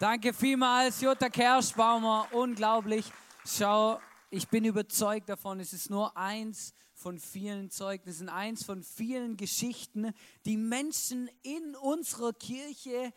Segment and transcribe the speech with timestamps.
[0.00, 2.26] Danke vielmals, Jutta Kerschbaumer.
[2.32, 3.12] Unglaublich.
[3.46, 9.36] Schau, ich bin überzeugt davon, es ist nur eins von vielen Zeugnissen, eins von vielen
[9.36, 10.12] Geschichten,
[10.46, 13.12] die Menschen in unserer Kirche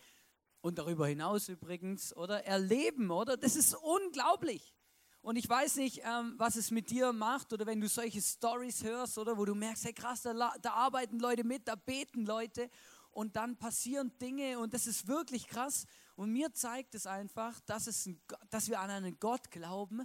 [0.60, 3.36] und darüber hinaus übrigens, oder erleben, oder?
[3.36, 4.72] Das ist unglaublich.
[5.20, 8.84] Und ich weiß nicht, ähm, was es mit dir macht oder wenn du solche Stories
[8.84, 10.32] hörst oder wo du merkst, hey krass, da,
[10.62, 12.70] da arbeiten Leute mit, da beten Leute
[13.10, 15.86] und dann passieren Dinge und das ist wirklich krass.
[16.18, 20.02] Und mir zeigt es einfach, dass, es ein, dass wir an einen Gott glauben,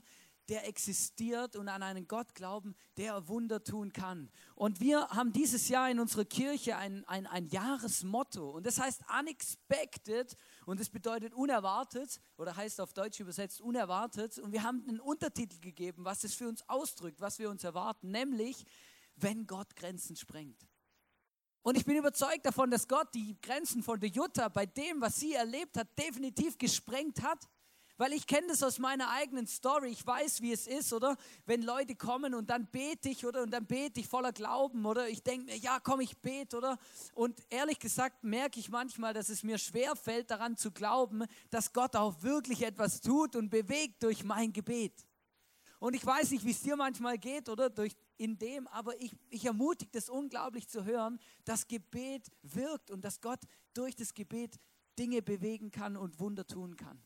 [0.48, 4.30] der existiert und an einen Gott glauben, der Wunder tun kann.
[4.54, 9.02] Und wir haben dieses Jahr in unserer Kirche ein, ein, ein Jahresmotto und das heißt
[9.20, 10.38] unexpected
[10.68, 14.38] und das bedeutet unerwartet oder heißt auf Deutsch übersetzt unerwartet.
[14.38, 18.12] Und wir haben einen Untertitel gegeben, was das für uns ausdrückt, was wir uns erwarten,
[18.12, 18.68] nämlich
[19.16, 20.63] wenn Gott Grenzen sprengt.
[21.63, 25.20] Und ich bin überzeugt davon, dass Gott die Grenzen von der Jutta bei dem, was
[25.20, 27.48] sie erlebt hat, definitiv gesprengt hat.
[27.95, 29.90] Weil ich kenne das aus meiner eigenen Story.
[29.90, 31.15] Ich weiß, wie es ist, oder?
[31.46, 33.43] Wenn Leute kommen und dann bete ich, oder?
[33.43, 35.07] Und dann bete ich voller Glauben, oder?
[35.07, 36.77] Ich denke mir, ja, komm, ich bete, oder?
[37.13, 41.71] Und ehrlich gesagt merke ich manchmal, dass es mir schwer fällt, daran zu glauben, dass
[41.71, 45.05] Gott auch wirklich etwas tut und bewegt durch mein Gebet.
[45.80, 47.70] Und ich weiß nicht, wie es dir manchmal geht, oder?
[47.70, 53.03] Durch, in dem, aber ich, ich ermutige das unglaublich zu hören, dass Gebet wirkt und
[53.03, 53.41] dass Gott
[53.73, 54.59] durch das Gebet
[54.97, 57.01] Dinge bewegen kann und Wunder tun kann.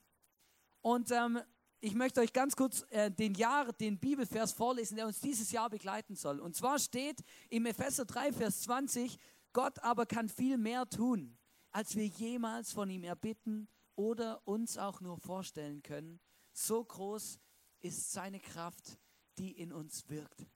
[0.81, 1.39] Und ähm,
[1.79, 5.69] ich möchte euch ganz kurz äh, den Jahr, den Bibelvers vorlesen, der uns dieses Jahr
[5.69, 6.39] begleiten soll.
[6.39, 9.17] Und zwar steht im Epheser 3, Vers 20,
[9.53, 11.37] Gott aber kann viel mehr tun,
[11.71, 16.19] als wir jemals von ihm erbitten oder uns auch nur vorstellen können.
[16.51, 17.39] So groß
[17.79, 18.97] ist seine Kraft,
[19.37, 20.47] die in uns wirkt.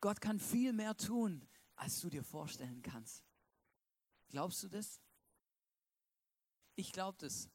[0.00, 3.22] Gott kann viel mehr tun, als du dir vorstellen kannst.
[4.28, 5.00] Glaubst du das?
[6.74, 7.48] Ich glaube das.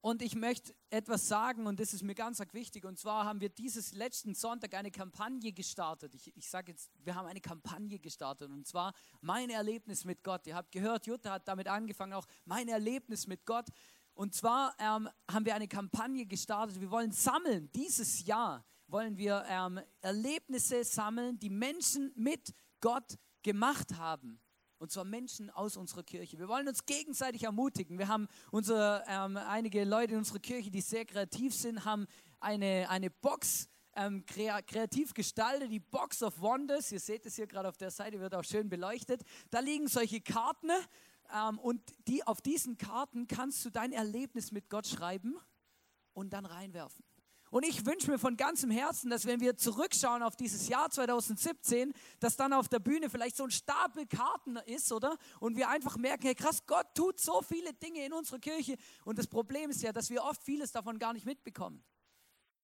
[0.00, 2.84] Und ich möchte etwas sagen, und das ist mir ganz wichtig.
[2.84, 6.14] Und zwar haben wir dieses letzten Sonntag eine Kampagne gestartet.
[6.14, 8.48] Ich, ich sage jetzt, wir haben eine Kampagne gestartet.
[8.50, 10.46] Und zwar mein Erlebnis mit Gott.
[10.46, 13.66] Ihr habt gehört, Jutta hat damit angefangen, auch mein Erlebnis mit Gott.
[14.14, 16.80] Und zwar ähm, haben wir eine Kampagne gestartet.
[16.80, 17.70] Wir wollen sammeln.
[17.72, 24.40] Dieses Jahr wollen wir ähm, Erlebnisse sammeln, die Menschen mit Gott gemacht haben.
[24.78, 26.38] Und zwar Menschen aus unserer Kirche.
[26.38, 27.98] Wir wollen uns gegenseitig ermutigen.
[27.98, 32.06] Wir haben unsere, ähm, einige Leute in unserer Kirche, die sehr kreativ sind, haben
[32.40, 36.92] eine, eine Box ähm, kreativ gestaltet, die Box of Wonders.
[36.92, 39.22] Ihr seht es hier gerade auf der Seite, wird auch schön beleuchtet.
[39.50, 40.70] Da liegen solche Karten
[41.34, 45.36] ähm, und die, auf diesen Karten kannst du dein Erlebnis mit Gott schreiben
[46.12, 47.07] und dann reinwerfen.
[47.50, 51.92] Und ich wünsche mir von ganzem Herzen, dass wenn wir zurückschauen auf dieses Jahr 2017,
[52.20, 55.16] dass dann auf der Bühne vielleicht so ein Stapel Karten ist, oder?
[55.40, 58.76] Und wir einfach merken, hey krass, Gott tut so viele Dinge in unserer Kirche.
[59.04, 61.82] Und das Problem ist ja, dass wir oft vieles davon gar nicht mitbekommen.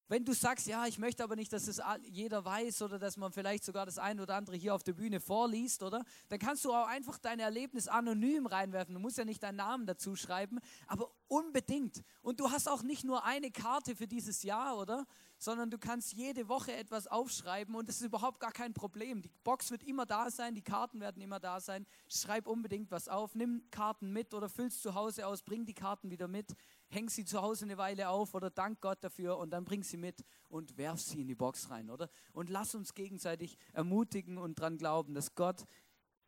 [0.08, 3.32] Wenn du sagst, ja, ich möchte aber nicht, dass es jeder weiß oder dass man
[3.32, 6.04] vielleicht sogar das eine oder andere hier auf der Bühne vorliest, oder?
[6.28, 8.94] Dann kannst du auch einfach dein Erlebnis anonym reinwerfen.
[8.94, 12.02] Du musst ja nicht deinen Namen dazu schreiben, aber unbedingt.
[12.20, 15.06] Und du hast auch nicht nur eine Karte für dieses Jahr, oder?
[15.38, 19.22] Sondern du kannst jede Woche etwas aufschreiben und das ist überhaupt gar kein Problem.
[19.22, 21.86] Die Box wird immer da sein, die Karten werden immer da sein.
[22.08, 26.10] Schreib unbedingt was auf, nimm Karten mit oder füllst zu Hause aus, bring die Karten
[26.10, 26.54] wieder mit
[26.94, 29.96] häng sie zu Hause eine Weile auf oder dank Gott dafür und dann bring sie
[29.96, 32.08] mit und werf sie in die Box rein, oder?
[32.32, 35.64] Und lass uns gegenseitig ermutigen und daran glauben, dass Gott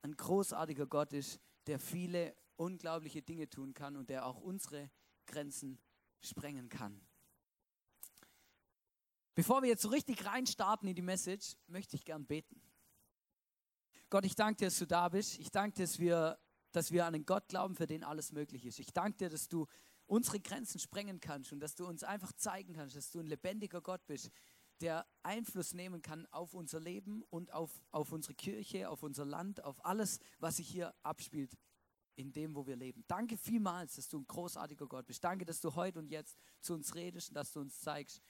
[0.03, 4.91] ein großartiger Gott ist, der viele unglaubliche Dinge tun kann und der auch unsere
[5.27, 5.79] Grenzen
[6.21, 7.01] sprengen kann.
[9.35, 12.61] Bevor wir jetzt so richtig reinstarten in die Message, möchte ich gern beten.
[14.09, 15.39] Gott, ich danke dir, dass du da bist.
[15.39, 16.39] Ich danke dir, dass wir,
[16.73, 18.79] dass wir an einen Gott glauben, für den alles möglich ist.
[18.79, 19.67] Ich danke dir, dass du
[20.07, 23.81] unsere Grenzen sprengen kannst und dass du uns einfach zeigen kannst, dass du ein lebendiger
[23.81, 24.31] Gott bist,
[24.81, 29.65] der Einfluss nehmen kann auf unser Leben und auf, auf unsere Kirche, auf unser Land,
[29.65, 31.57] auf alles, was sich hier abspielt
[32.15, 33.05] in dem, wo wir leben.
[33.09, 35.23] Danke vielmals, dass du ein großartiger Gott bist.
[35.23, 38.23] Danke, dass du heute und jetzt zu uns redest und dass du uns zeigst,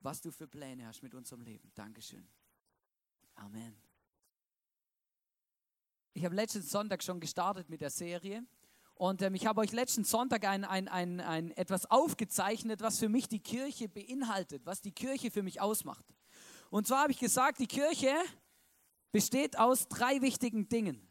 [0.00, 1.70] was du für Pläne hast mit unserem Leben.
[1.74, 2.28] Dankeschön.
[3.34, 3.76] Amen.
[6.14, 8.44] Ich habe letzten Sonntag schon gestartet mit der Serie
[9.02, 13.08] und ähm, ich habe euch letzten Sonntag ein, ein, ein, ein, etwas aufgezeichnet, was für
[13.08, 16.06] mich die Kirche beinhaltet, was die Kirche für mich ausmacht.
[16.70, 18.14] Und zwar habe ich gesagt, die Kirche
[19.10, 21.04] besteht aus drei wichtigen Dingen.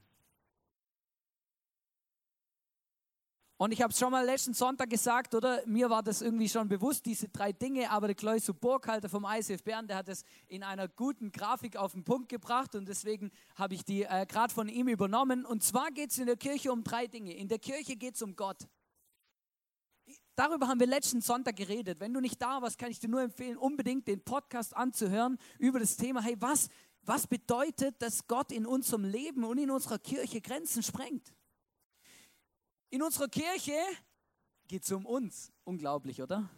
[3.62, 5.62] Und ich habe es schon mal letzten Sonntag gesagt, oder?
[5.68, 9.64] Mir war das irgendwie schon bewusst, diese drei Dinge, aber der Kleusu Burghalter vom ICF
[9.64, 13.76] Bern, der hat es in einer guten Grafik auf den Punkt gebracht und deswegen habe
[13.76, 15.46] ich die äh, gerade von ihm übernommen.
[15.46, 17.36] Und zwar geht es in der Kirche um drei Dinge.
[17.36, 18.68] In der Kirche geht es um Gott.
[20.34, 22.00] darüber haben wir letzten Sonntag geredet.
[22.00, 25.80] Wenn du nicht da warst, kann ich dir nur empfehlen, unbedingt den Podcast anzuhören über
[25.80, 26.70] das Thema, hey, was,
[27.04, 31.32] was bedeutet, dass Gott in unserem Leben und in unserer Kirche Grenzen sprengt?
[32.94, 33.78] In unserer Kirche
[34.68, 35.54] geht es um uns.
[35.64, 36.50] Unglaublich, oder?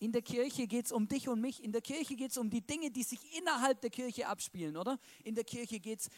[0.00, 1.62] In der Kirche geht es um dich und mich.
[1.62, 4.98] In der Kirche geht es um die Dinge, die sich innerhalb der Kirche abspielen, oder?
[5.22, 6.10] In der Kirche geht es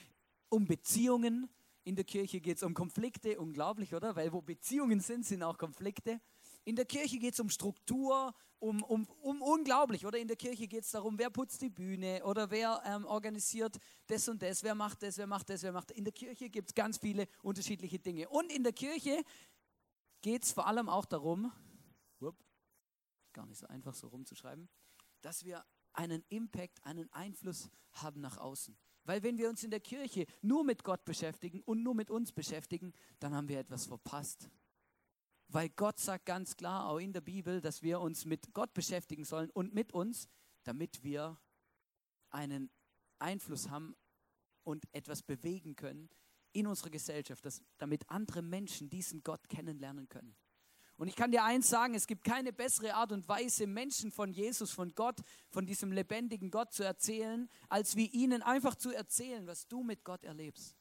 [0.48, 1.50] um Beziehungen.
[1.84, 3.38] In der Kirche geht es um Konflikte.
[3.38, 4.16] Unglaublich, oder?
[4.16, 6.19] Weil wo Beziehungen sind, sind auch Konflikte.
[6.66, 10.18] In der Kirche geht es um Struktur, um, um, um unglaublich, oder?
[10.18, 13.78] In der Kirche geht es darum, wer putzt die Bühne oder wer ähm, organisiert
[14.08, 15.96] das und das, wer macht das, wer macht das, wer macht das.
[15.96, 18.28] In der Kirche gibt es ganz viele unterschiedliche Dinge.
[18.28, 19.22] Und in der Kirche
[20.22, 21.52] geht es vor allem auch darum,
[22.18, 22.36] whoop,
[23.32, 24.68] gar nicht so einfach so rumzuschreiben,
[25.20, 28.76] dass wir einen Impact, einen Einfluss haben nach außen.
[29.04, 32.32] Weil wenn wir uns in der Kirche nur mit Gott beschäftigen und nur mit uns
[32.32, 34.50] beschäftigen, dann haben wir etwas verpasst.
[35.48, 39.25] Weil Gott sagt ganz klar auch in der Bibel, dass wir uns mit Gott beschäftigen
[39.25, 40.28] sollen und mit uns,
[40.64, 41.38] damit wir
[42.31, 42.70] einen
[43.19, 43.96] Einfluss haben
[44.64, 46.10] und etwas bewegen können
[46.52, 50.34] in unserer Gesellschaft, dass, damit andere Menschen diesen Gott kennenlernen können.
[50.96, 54.32] Und ich kann dir eins sagen, es gibt keine bessere Art und Weise, Menschen von
[54.32, 55.20] Jesus, von Gott,
[55.50, 60.04] von diesem lebendigen Gott zu erzählen, als wie ihnen einfach zu erzählen, was du mit
[60.04, 60.75] Gott erlebst.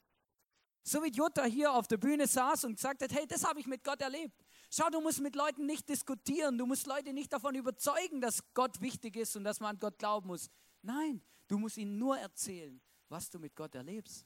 [0.84, 3.68] So wie Jutta hier auf der Bühne saß und gesagt hat, hey, das habe ich
[3.68, 4.45] mit Gott erlebt.
[4.77, 8.81] Schau, du musst mit Leuten nicht diskutieren, du musst Leute nicht davon überzeugen, dass Gott
[8.81, 10.50] wichtig ist und dass man an Gott glauben muss.
[10.81, 14.25] Nein, du musst ihnen nur erzählen, was du mit Gott erlebst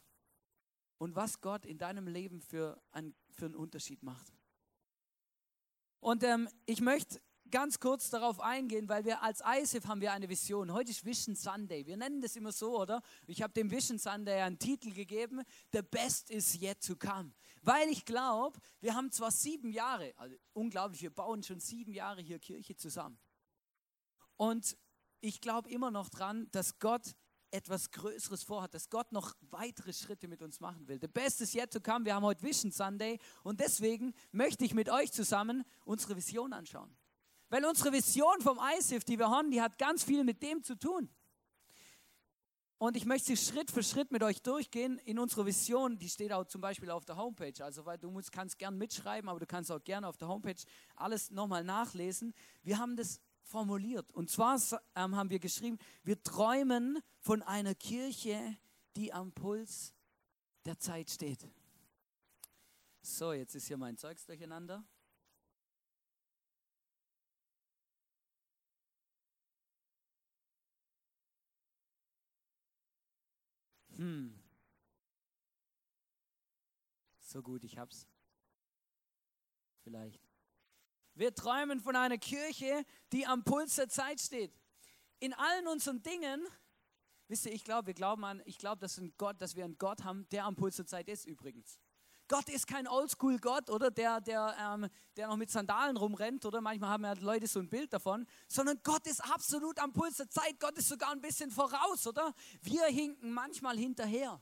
[0.98, 4.34] und was Gott in deinem Leben für, ein, für einen Unterschied macht.
[6.00, 10.30] Und ähm, ich möchte ganz kurz darauf eingehen, weil wir als ISIF haben wir eine
[10.30, 10.74] Vision.
[10.74, 11.86] Heute ist Vision Sunday.
[11.86, 13.04] Wir nennen das immer so, oder?
[13.28, 15.44] Ich habe dem Vision Sunday einen Titel gegeben,
[15.74, 17.34] The Best is yet to come.
[17.62, 22.22] Weil ich glaube, wir haben zwar sieben Jahre, also unglaublich, wir bauen schon sieben Jahre
[22.22, 23.20] hier Kirche zusammen.
[24.36, 24.78] Und
[25.22, 27.16] ich glaube immer noch dran, dass Gott
[27.52, 31.00] etwas Größeres vorhat, dass Gott noch weitere Schritte mit uns machen will.
[31.02, 32.06] The best is yet to come.
[32.06, 36.96] Wir haben heute Vision Sunday und deswegen möchte ich mit euch zusammen unsere Vision anschauen.
[37.50, 40.76] Weil unsere Vision vom ISIF, die wir haben, die hat ganz viel mit dem zu
[40.76, 41.10] tun.
[42.80, 46.00] Und ich möchte sie Schritt für Schritt mit euch durchgehen in unserer Vision.
[46.00, 47.62] Die steht auch zum Beispiel auf der Homepage.
[47.62, 50.56] Also, weil du musst, kannst gern mitschreiben, aber du kannst auch gerne auf der Homepage
[50.96, 52.34] alles nochmal nachlesen.
[52.64, 54.14] Wir haben das formuliert.
[54.14, 54.58] Und zwar
[54.96, 58.58] ähm, haben wir geschrieben, wir träumen von einer Kirche,
[58.96, 59.94] die am Puls
[60.66, 61.46] der Zeit steht.
[63.02, 64.86] So, jetzt ist hier mein Zeugs durcheinander.
[74.00, 74.34] Hm.
[77.20, 78.08] So gut, ich hab's.
[79.84, 80.26] Vielleicht.
[81.16, 84.58] Wir träumen von einer Kirche, die am Puls der Zeit steht.
[85.20, 86.48] In allen unseren Dingen,
[87.28, 89.02] wisst ihr, ich glaube, wir glauben an, ich glaube, dass,
[89.38, 91.78] dass wir einen Gott haben, der am Puls der Zeit ist übrigens.
[92.30, 94.88] Gott ist kein Oldschool-Gott, oder der, der, ähm,
[95.18, 98.80] der noch mit Sandalen rumrennt, oder manchmal haben ja Leute so ein Bild davon, sondern
[98.84, 100.60] Gott ist absolut am Puls der Zeit.
[100.60, 102.34] Gott ist sogar ein bisschen voraus, oder?
[102.62, 104.42] Wir hinken manchmal hinterher.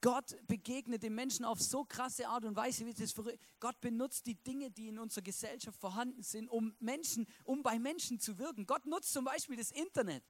[0.00, 3.12] Gott begegnet den Menschen auf so krasse Art und Weise, wie das.
[3.58, 8.20] Gott benutzt die Dinge, die in unserer Gesellschaft vorhanden sind, um Menschen, um bei Menschen
[8.20, 8.64] zu wirken.
[8.66, 10.22] Gott nutzt zum Beispiel das Internet,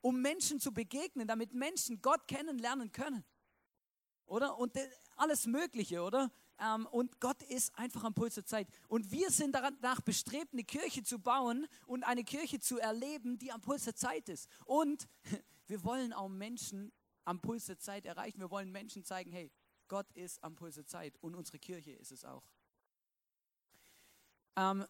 [0.00, 3.22] um Menschen zu begegnen, damit Menschen Gott kennenlernen können.
[4.30, 4.56] Oder?
[4.58, 4.72] Und
[5.16, 6.30] alles Mögliche, oder?
[6.60, 8.68] Ähm, und Gott ist einfach am Puls der Zeit.
[8.86, 13.50] Und wir sind danach bestrebt, eine Kirche zu bauen und eine Kirche zu erleben, die
[13.50, 14.48] am Puls der Zeit ist.
[14.64, 15.08] Und
[15.66, 16.92] wir wollen auch Menschen
[17.24, 18.38] am Puls der Zeit erreichen.
[18.38, 19.50] Wir wollen Menschen zeigen, hey,
[19.88, 22.44] Gott ist am Puls der Zeit und unsere Kirche ist es auch.
[24.54, 24.86] Ähm,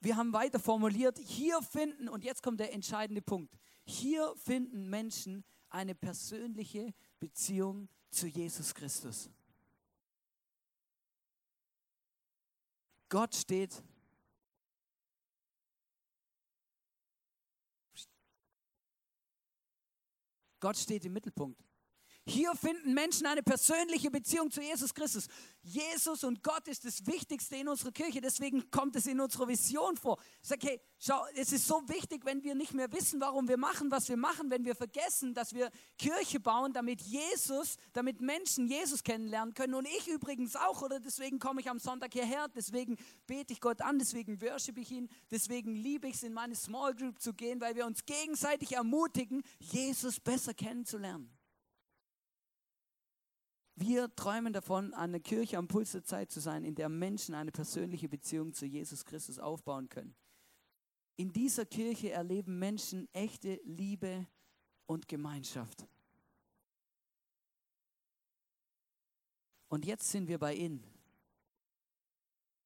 [0.00, 3.56] wir haben weiter formuliert, hier finden, und jetzt kommt der entscheidende Punkt,
[3.86, 6.94] hier finden Menschen eine persönliche
[7.24, 9.30] Beziehung zu Jesus Christus.
[13.08, 13.82] Gott steht
[20.60, 21.62] Gott steht im Mittelpunkt.
[22.26, 25.26] Hier finden Menschen eine persönliche Beziehung zu Jesus Christus.
[25.62, 29.94] Jesus und Gott ist das Wichtigste in unserer Kirche, deswegen kommt es in unserer Vision
[29.98, 30.18] vor.
[30.40, 33.58] Ich sage, hey, schau, es ist so wichtig, wenn wir nicht mehr wissen, warum wir
[33.58, 38.68] machen, was wir machen, wenn wir vergessen, dass wir Kirche bauen, damit Jesus, damit Menschen
[38.68, 39.74] Jesus kennenlernen können.
[39.74, 43.82] Und ich übrigens auch, oder deswegen komme ich am Sonntag hierher, deswegen bete ich Gott
[43.82, 47.60] an, deswegen worship ich ihn, deswegen liebe ich es, in meine Small Group zu gehen,
[47.60, 51.30] weil wir uns gegenseitig ermutigen, Jesus besser kennenzulernen.
[53.76, 57.50] Wir träumen davon, eine Kirche am Puls der Zeit zu sein, in der Menschen eine
[57.50, 60.14] persönliche Beziehung zu Jesus Christus aufbauen können.
[61.16, 64.26] In dieser Kirche erleben Menschen echte Liebe
[64.86, 65.86] und Gemeinschaft.
[69.68, 70.84] Und jetzt sind wir bei Ihnen.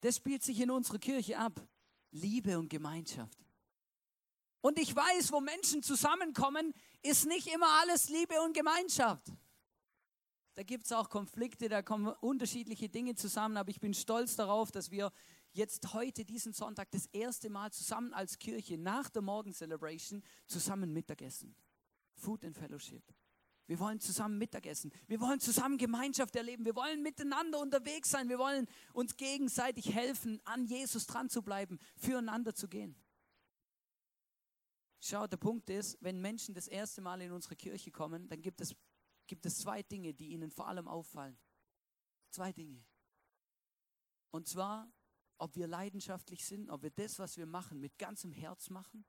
[0.00, 1.66] Das spielt sich in unserer Kirche ab.
[2.10, 3.38] Liebe und Gemeinschaft.
[4.60, 9.32] Und ich weiß, wo Menschen zusammenkommen, ist nicht immer alles Liebe und Gemeinschaft.
[10.58, 14.72] Da gibt es auch Konflikte, da kommen unterschiedliche Dinge zusammen, aber ich bin stolz darauf,
[14.72, 15.12] dass wir
[15.52, 21.54] jetzt heute, diesen Sonntag, das erste Mal zusammen als Kirche nach der Morgen-Celebration zusammen Mittagessen.
[22.16, 23.04] Food and Fellowship.
[23.68, 24.90] Wir wollen zusammen Mittagessen.
[25.06, 26.64] Wir wollen zusammen Gemeinschaft erleben.
[26.64, 28.28] Wir wollen miteinander unterwegs sein.
[28.28, 32.96] Wir wollen uns gegenseitig helfen, an Jesus dran zu bleiben, füreinander zu gehen.
[34.98, 38.60] Schau, der Punkt ist, wenn Menschen das erste Mal in unsere Kirche kommen, dann gibt
[38.60, 38.74] es,
[39.28, 41.38] gibt es zwei Dinge, die ihnen vor allem auffallen.
[42.30, 42.84] Zwei Dinge.
[44.30, 44.92] Und zwar,
[45.38, 49.06] ob wir leidenschaftlich sind, ob wir das, was wir machen, mit ganzem Herz machen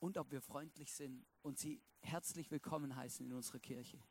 [0.00, 4.02] und ob wir freundlich sind und sie herzlich willkommen heißen in unserer Kirche.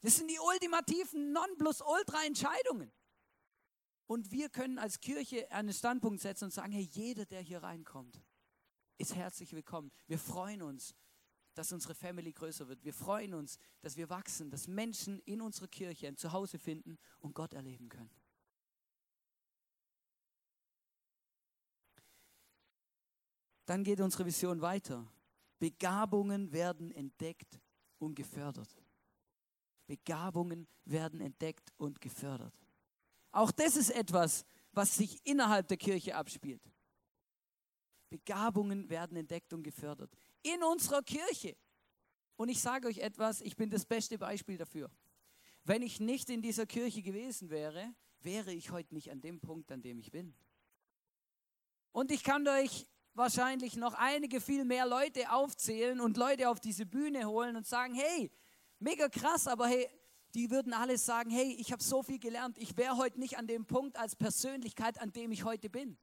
[0.00, 2.92] Das sind die ultimativen Nonplusultra-Entscheidungen.
[4.06, 8.22] Und wir können als Kirche einen Standpunkt setzen und sagen, hey, jeder, der hier reinkommt,
[8.96, 9.92] ist herzlich willkommen.
[10.06, 10.94] Wir freuen uns,
[11.58, 12.84] dass unsere Family größer wird.
[12.84, 17.34] Wir freuen uns, dass wir wachsen, dass Menschen in unserer Kirche ein Zuhause finden und
[17.34, 18.10] Gott erleben können.
[23.66, 25.04] Dann geht unsere Vision weiter.
[25.58, 27.60] Begabungen werden entdeckt
[27.98, 28.80] und gefördert.
[29.88, 32.54] Begabungen werden entdeckt und gefördert.
[33.32, 36.62] Auch das ist etwas, was sich innerhalb der Kirche abspielt.
[38.10, 40.16] Begabungen werden entdeckt und gefördert.
[40.42, 41.56] In unserer Kirche.
[42.36, 44.90] Und ich sage euch etwas, ich bin das beste Beispiel dafür.
[45.64, 49.70] Wenn ich nicht in dieser Kirche gewesen wäre, wäre ich heute nicht an dem Punkt,
[49.72, 50.34] an dem ich bin.
[51.92, 56.86] Und ich kann euch wahrscheinlich noch einige viel mehr Leute aufzählen und Leute auf diese
[56.86, 58.30] Bühne holen und sagen, hey,
[58.78, 59.88] mega krass, aber hey,
[60.34, 63.46] die würden alles sagen, hey, ich habe so viel gelernt, ich wäre heute nicht an
[63.46, 65.98] dem Punkt als Persönlichkeit, an dem ich heute bin.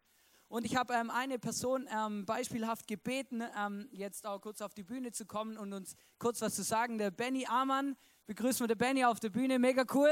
[0.48, 4.84] Und ich habe ähm, eine Person ähm, beispielhaft gebeten, ähm, jetzt auch kurz auf die
[4.84, 6.98] Bühne zu kommen und uns kurz was zu sagen.
[6.98, 7.96] Der Benny Amann,
[8.28, 10.12] begrüßen wir den Benny auf der Bühne, mega cool.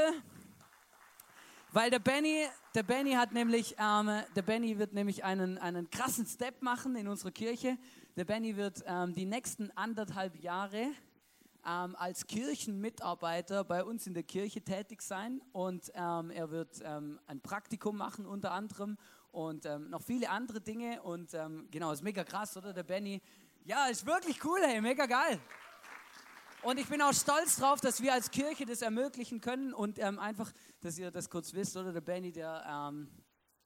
[1.70, 6.26] Weil der Benny, der Benny hat nämlich, ähm, der Benny wird nämlich einen, einen krassen
[6.26, 7.78] Step machen in unserer Kirche.
[8.16, 10.92] Der Benny wird ähm, die nächsten anderthalb Jahre
[11.66, 17.18] ähm, als Kirchenmitarbeiter bei uns in der Kirche tätig sein und ähm, er wird ähm,
[17.26, 18.98] ein Praktikum machen unter anderem
[19.34, 21.36] und ähm, noch viele andere Dinge und
[21.70, 23.20] genau, ist mega krass, oder der Benny?
[23.64, 25.40] Ja, ist wirklich cool, hey, mega geil.
[26.62, 30.18] Und ich bin auch stolz drauf, dass wir als Kirche das ermöglichen können und ähm,
[30.18, 30.50] einfach,
[30.80, 33.10] dass ihr das kurz wisst, oder der Benny, der, ähm,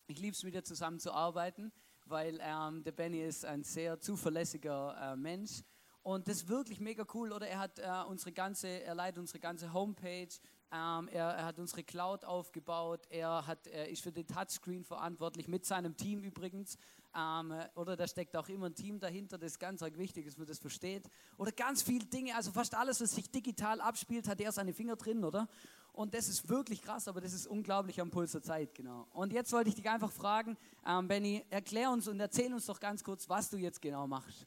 [0.09, 1.71] ich liebe es mit dir zusammen zu arbeiten,
[2.07, 5.63] weil ähm, der Benny ist ein sehr zuverlässiger äh, Mensch
[6.03, 7.47] und das ist wirklich mega cool, oder?
[7.47, 10.29] Er hat äh, unsere ganze, er leitet unsere ganze Homepage,
[10.71, 15.49] ähm, er, er, hat unsere Cloud aufgebaut, er, hat, er ist für den Touchscreen verantwortlich,
[15.49, 16.77] mit seinem Team übrigens.
[17.17, 20.47] Ähm, oder da steckt auch immer ein Team dahinter, das ist ganz wichtig, dass man
[20.47, 21.09] das versteht.
[21.39, 24.97] Oder ganz viele Dinge, also fast alles, was sich digital abspielt, hat er seine Finger
[24.97, 25.49] drin, oder?
[25.93, 29.09] Und das ist wirklich krass, aber das ist unglaublich am Puls der Zeit, genau.
[29.11, 30.57] Und jetzt wollte ich dich einfach fragen,
[30.87, 34.47] ähm, Benny, erklär uns und erzähl uns doch ganz kurz, was du jetzt genau machst.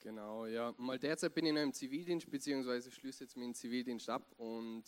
[0.00, 0.74] Genau, ja.
[0.78, 4.84] Mal derzeit bin ich noch im Zivildienst, beziehungsweise schließe jetzt meinen Zivildienst ab und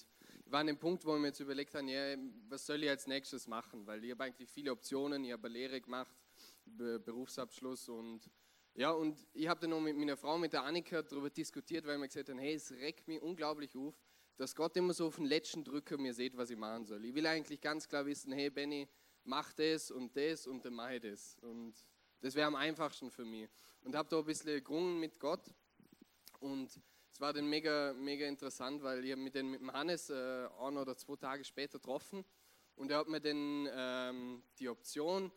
[0.51, 2.17] war an dem Punkt, wo wir jetzt überlegt haben, ja,
[2.49, 5.59] was soll ich als nächstes machen, weil ich habe eigentlich viele Optionen, ich habe eine
[5.59, 6.15] Lehre gemacht,
[6.65, 8.31] Berufsabschluss und
[8.75, 11.99] ja, und ich habe dann noch mit meiner Frau, mit der Annika, darüber diskutiert, weil
[11.99, 14.01] wir gesagt haben, hey, es regt mich unglaublich auf,
[14.37, 17.05] dass Gott immer so auf den letzten Drücker mir sieht, was ich machen soll.
[17.05, 18.89] Ich will eigentlich ganz klar wissen, hey Benny,
[19.25, 21.37] mach das und das und dann mache ich das.
[21.41, 21.75] Und
[22.21, 23.49] das wäre am einfachsten für mich.
[23.83, 25.53] Und habe da ein bisschen gerungen mit Gott
[26.39, 26.81] und
[27.19, 30.97] es war dann mega, mega interessant, weil ich mit, mit dem Hannes äh, ein oder
[30.97, 32.25] zwei Tage später getroffen
[32.77, 35.33] und er hat mir dann ähm, die Option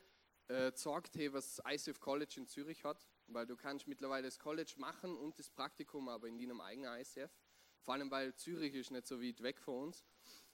[0.47, 4.75] äh, gesagt, hey, was ICF College in Zürich hat, weil du kannst mittlerweile das College
[4.77, 7.31] machen und das Praktikum, aber in deinem eigenen ICF.
[7.79, 10.05] Vor allem, weil Zürich ist nicht so weit weg von uns.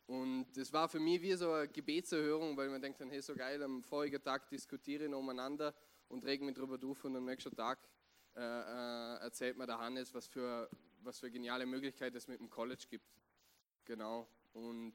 [0.06, 3.62] Und das war für mich wie so eine Gebetserhörung, weil man denkt, hey, so geil,
[3.62, 5.76] am vorigen Tag diskutiere ich umeinander
[6.08, 7.80] und regen mich darüber durch und am nächsten Tag
[8.38, 10.70] äh, äh, erzählt mir der Hannes, was für
[11.08, 13.10] was für geniale Möglichkeiten es mit dem College gibt.
[13.86, 14.28] Genau.
[14.54, 14.94] Und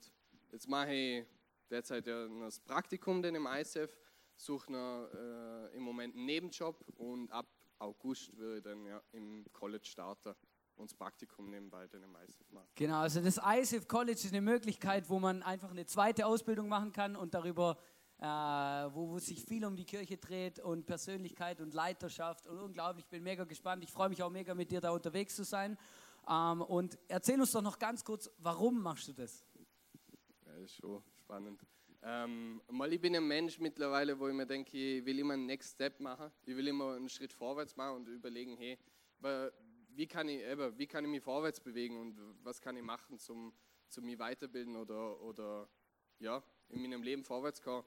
[0.53, 1.25] jetzt mache ich
[1.71, 3.99] derzeit ja das Praktikum denn im ISF,
[4.37, 7.47] suche noch, äh, im Moment einen Nebenjob und ab
[7.79, 10.35] August würde ich dann ja im College starten
[10.77, 12.69] und das Praktikum nebenbei dann im ISIF machen.
[12.75, 16.93] Genau, also das ISIF College ist eine Möglichkeit, wo man einfach eine zweite Ausbildung machen
[16.93, 17.79] kann und darüber,
[18.19, 23.05] äh, wo, wo sich viel um die Kirche dreht und Persönlichkeit und Leiterschaft und unglaublich,
[23.05, 23.83] ich bin mega gespannt.
[23.83, 25.79] Ich freue mich auch mega mit dir da unterwegs zu sein.
[26.29, 29.45] Ähm, und erzähl uns doch noch ganz kurz, warum machst du das?
[30.47, 31.61] Ja, ist schon spannend.
[32.05, 35.47] Ähm, mal ich bin ein Mensch mittlerweile, wo ich mir denke, ich will immer einen
[35.47, 36.33] Next Step machen.
[36.45, 38.79] Ich will immer einen Schritt vorwärts machen und überlegen, hey,
[39.91, 43.19] wie kann ich, eben, wie kann ich mich vorwärts bewegen und was kann ich machen,
[43.19, 43.53] zum,
[43.89, 45.69] zum mich weiterbilden oder, oder
[46.19, 47.85] ja, in meinem Leben vorwärts kommen.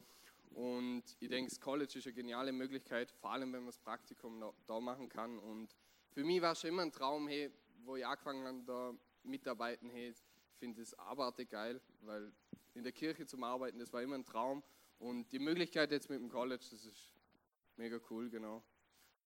[0.51, 4.41] Und ich denke, das College ist eine geniale Möglichkeit, vor allem wenn man das Praktikum
[4.65, 5.37] da machen kann.
[5.39, 5.75] Und
[6.11, 7.51] für mich war es schon immer ein Traum, hey,
[7.85, 10.15] wo ich angefangen habe, da mitarbeiten, ich
[10.57, 12.31] finde es abartig geil, weil
[12.73, 14.63] in der Kirche zum Arbeiten, das war immer ein Traum.
[14.97, 17.13] Und die Möglichkeit jetzt mit dem College, das ist
[17.75, 18.63] mega cool, genau.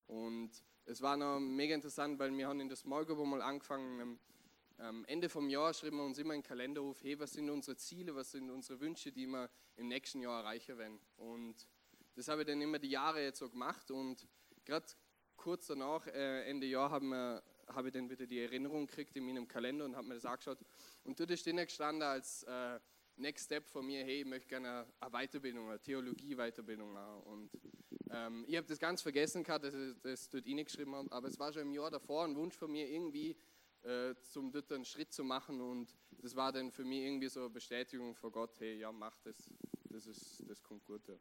[0.07, 0.51] Und
[0.85, 4.19] es war noch mega interessant, weil wir haben in der Small Group mal angefangen,
[4.79, 7.75] am Ende vom Jahr schreiben wir uns immer einen Kalender auf, hey, was sind unsere
[7.75, 10.99] Ziele, was sind unsere Wünsche, die wir im nächsten Jahr erreichen werden.
[11.17, 11.67] Und
[12.15, 14.27] das habe ich dann immer die Jahre jetzt so gemacht und
[14.65, 14.87] gerade
[15.35, 19.25] kurz danach, äh, Ende Jahr, haben wir, habe ich dann wieder die Erinnerung gekriegt in
[19.25, 20.59] meinem Kalender und habe mir das angeschaut.
[21.03, 22.79] Und dort ist dann gestanden als äh,
[23.17, 27.21] Next Step von mir, hey, ich möchte gerne eine Weiterbildung, eine Theologie-Weiterbildung machen.
[27.23, 27.51] Und
[28.11, 31.37] ähm, ich habe das ganz vergessen gehabt, dass ich das dort reingeschrieben habe, aber es
[31.37, 33.35] war schon im Jahr davor ein Wunsch von mir, irgendwie
[33.83, 37.41] äh, zum dort einen Schritt zu machen und das war dann für mich irgendwie so
[37.41, 39.35] eine Bestätigung von Gott, hey, ja, mach das,
[39.85, 41.07] das, ist, das kommt gut.
[41.07, 41.15] Ja.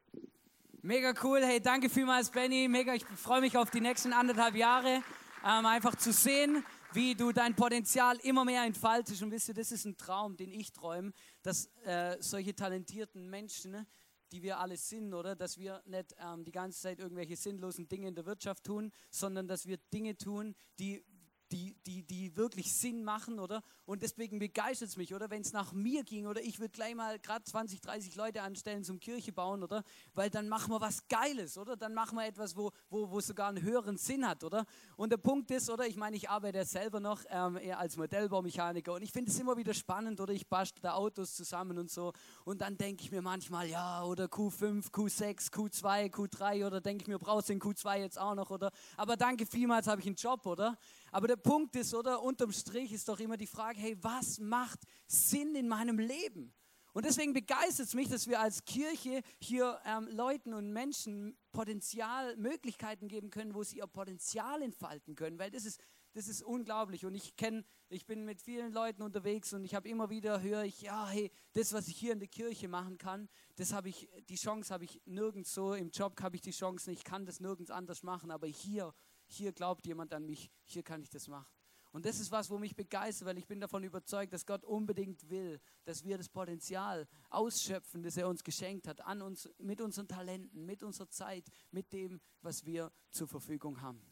[0.83, 5.02] Mega cool, hey, danke vielmals, Benny, mega, ich freue mich auf die nächsten anderthalb Jahre,
[5.45, 9.23] ähm, einfach zu sehen, wie du dein Potenzial immer mehr entfaltest.
[9.23, 13.87] Und wisst ihr, das ist ein Traum, den ich träume, dass äh, solche talentierten Menschen,
[14.33, 15.37] die wir alle sind, oder?
[15.37, 19.49] Dass wir nicht ähm, die ganze Zeit irgendwelche sinnlosen Dinge in der Wirtschaft tun, sondern
[19.49, 21.04] dass wir Dinge tun, die
[21.52, 23.62] die, die, die wirklich Sinn machen, oder?
[23.87, 25.31] Und deswegen begeistert es mich, oder?
[25.31, 28.85] Wenn es nach mir ging, oder ich würde gleich mal gerade 20, 30 Leute anstellen
[28.85, 29.83] zum Kirche bauen, oder?
[30.14, 31.76] Weil dann machen wir was Geiles, oder?
[31.76, 34.66] Dann machen wir etwas, wo, wo, wo sogar einen höheren Sinn hat, oder?
[34.96, 35.87] Und der Punkt ist, oder?
[35.87, 39.38] Ich meine, ich arbeite ja selber noch ähm, eher als Modellbaumechaniker und ich finde es
[39.38, 40.33] immer wieder spannend, oder?
[40.33, 42.12] Ich bastel da Autos zusammen und so.
[42.44, 47.09] Und dann denke ich mir manchmal, ja, oder Q5, Q6, Q2, Q3, oder denke ich
[47.09, 48.70] mir, brauchst du den Q2 jetzt auch noch, oder?
[48.96, 50.77] Aber danke vielmals, habe ich einen Job, oder?
[51.11, 54.81] Aber der Punkt ist, oder unterm Strich ist doch immer die Frage, hey, was macht
[55.07, 56.55] Sinn in meinem Leben?
[56.99, 62.37] Und deswegen begeistert es mich, dass wir als Kirche hier ähm, Leuten und Menschen Potenzial,
[62.37, 65.81] Möglichkeiten geben können, wo sie ihr Potenzial entfalten können, weil das ist,
[66.14, 67.05] das ist unglaublich.
[67.05, 70.64] Und ich kenne, ich bin mit vielen Leuten unterwegs und ich habe immer wieder höre
[70.64, 74.09] ich, ja, hey, das, was ich hier in der Kirche machen kann, das habe ich,
[74.29, 77.27] die Chance habe ich nirgends so, im Job habe ich die Chance nicht, ich kann
[77.27, 78.92] das nirgends anders machen, aber hier
[79.29, 81.53] hier glaubt jemand an mich, hier kann ich das machen.
[81.93, 85.31] Und das ist was, wo mich begeistert, weil ich bin davon überzeugt, dass Gott unbedingt
[85.31, 90.07] will, dass wir das Potenzial ausschöpfen, das er uns geschenkt hat, an uns, mit unseren
[90.07, 94.03] Talenten, mit unserer Zeit, mit dem, was wir zur Verfügung haben.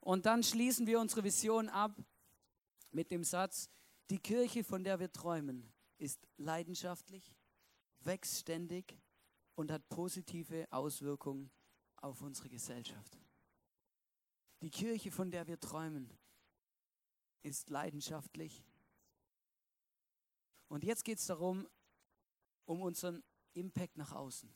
[0.00, 1.96] Und dann schließen wir unsere Vision ab
[2.90, 3.70] mit dem Satz,
[4.10, 7.32] die Kirche, von der wir träumen, ist leidenschaftlich,
[8.00, 8.98] wächst ständig
[9.54, 11.50] und hat positive Auswirkungen
[11.96, 13.16] auf unsere Gesellschaft.
[14.62, 16.08] Die Kirche, von der wir träumen,
[17.42, 18.64] ist leidenschaftlich.
[20.68, 21.68] Und jetzt geht es darum,
[22.64, 23.22] um unseren
[23.54, 24.54] Impact nach außen.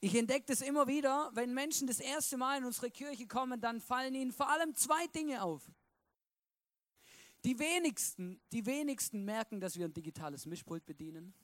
[0.00, 3.80] Ich entdecke das immer wieder, wenn Menschen das erste Mal in unsere Kirche kommen, dann
[3.80, 5.68] fallen ihnen vor allem zwei Dinge auf.
[7.44, 11.34] Die wenigsten, die wenigsten merken, dass wir ein digitales Mischpult bedienen.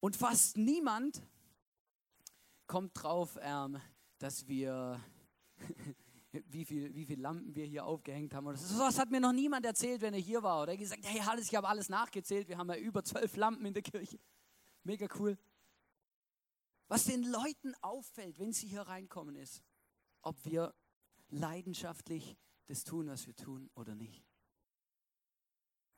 [0.00, 1.22] Und fast niemand
[2.66, 3.80] kommt drauf, ähm,
[4.18, 5.00] dass wir,
[6.32, 8.46] wie viele wie viel Lampen wir hier aufgehängt haben.
[8.46, 10.62] Oder so was hat mir noch niemand erzählt, wenn er hier war.
[10.62, 13.64] Oder er gesagt, hey Hannes, ich habe alles nachgezählt, wir haben ja über zwölf Lampen
[13.66, 14.18] in der Kirche.
[14.84, 15.38] Mega cool.
[16.88, 19.62] Was den Leuten auffällt, wenn sie hier reinkommen, ist,
[20.22, 20.74] ob wir
[21.28, 24.27] leidenschaftlich das tun, was wir tun oder nicht.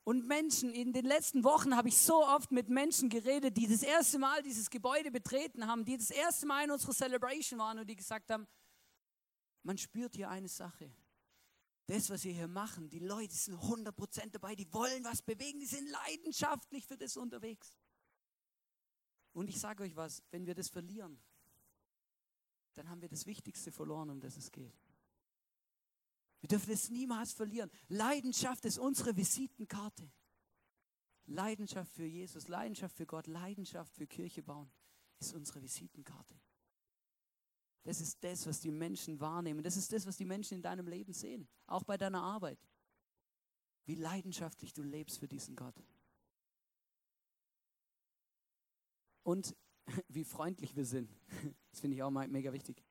[0.03, 3.83] Und Menschen, in den letzten Wochen habe ich so oft mit Menschen geredet, die das
[3.83, 7.87] erste Mal dieses Gebäude betreten haben, die das erste Mal in unserer Celebration waren und
[7.87, 8.47] die gesagt haben,
[9.63, 10.91] man spürt hier eine Sache.
[11.85, 15.65] Das, was wir hier machen, die Leute sind 100% dabei, die wollen was bewegen, die
[15.65, 17.77] sind leidenschaftlich für das unterwegs.
[19.33, 21.21] Und ich sage euch was, wenn wir das verlieren,
[22.73, 24.73] dann haben wir das Wichtigste verloren, um das es geht.
[26.41, 27.71] Wir dürfen es niemals verlieren.
[27.87, 30.11] Leidenschaft ist unsere Visitenkarte.
[31.27, 34.69] Leidenschaft für Jesus, Leidenschaft für Gott, Leidenschaft für Kirche bauen
[35.19, 36.35] ist unsere Visitenkarte.
[37.83, 39.63] Das ist das, was die Menschen wahrnehmen.
[39.63, 41.47] Das ist das, was die Menschen in deinem Leben sehen.
[41.67, 42.59] Auch bei deiner Arbeit.
[43.85, 45.75] Wie leidenschaftlich du lebst für diesen Gott.
[49.23, 49.55] Und
[50.07, 51.11] wie freundlich wir sind.
[51.71, 52.83] Das finde ich auch mega wichtig.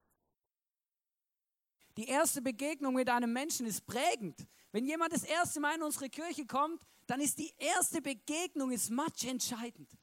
[2.01, 4.47] Die erste Begegnung mit einem Menschen ist prägend.
[4.73, 8.91] Wenn jemand das erste Mal in unsere Kirche kommt, dann ist die erste Begegnung ist
[9.23, 9.99] entscheidend.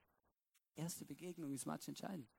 [0.76, 2.30] Erste Begegnung ist entscheidend.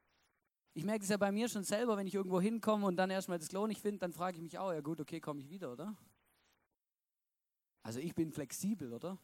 [0.75, 3.41] Ich merke es ja bei mir schon selber, wenn ich irgendwo hinkomme und dann erstmal
[3.41, 5.73] das Klo nicht finde, dann frage ich mich auch, ja gut, okay, komme ich wieder,
[5.73, 5.97] oder?
[7.83, 9.19] Also ich bin flexibel, oder?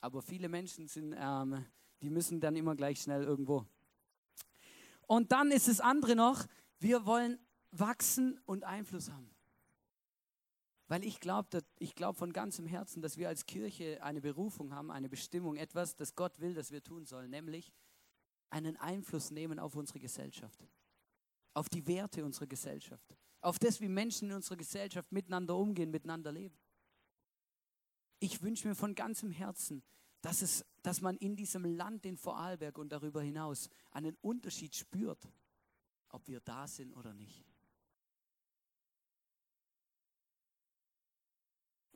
[0.00, 1.64] Aber viele Menschen sind, ähm,
[2.02, 3.64] die müssen dann immer gleich schnell irgendwo.
[5.02, 6.48] Und dann ist das andere noch,
[6.80, 7.38] wir wollen
[7.70, 9.31] wachsen und Einfluss haben.
[10.92, 11.62] Weil ich glaube
[11.96, 16.14] glaub von ganzem Herzen, dass wir als Kirche eine Berufung haben, eine Bestimmung, etwas, das
[16.14, 17.72] Gott will, dass wir tun sollen, nämlich
[18.50, 20.68] einen Einfluss nehmen auf unsere Gesellschaft,
[21.54, 26.30] auf die Werte unserer Gesellschaft, auf das, wie Menschen in unserer Gesellschaft miteinander umgehen, miteinander
[26.30, 26.58] leben.
[28.18, 29.82] Ich wünsche mir von ganzem Herzen,
[30.20, 35.26] dass, es, dass man in diesem Land in Vorarlberg und darüber hinaus einen Unterschied spürt,
[36.10, 37.51] ob wir da sind oder nicht.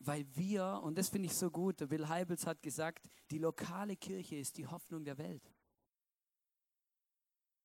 [0.07, 4.37] Weil wir, und das finde ich so gut, Will Heibels hat gesagt, die lokale Kirche
[4.37, 5.53] ist die Hoffnung der Welt.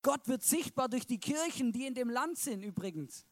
[0.02, 3.28] Gott wird sichtbar durch die Kirchen, die in dem Land sind übrigens.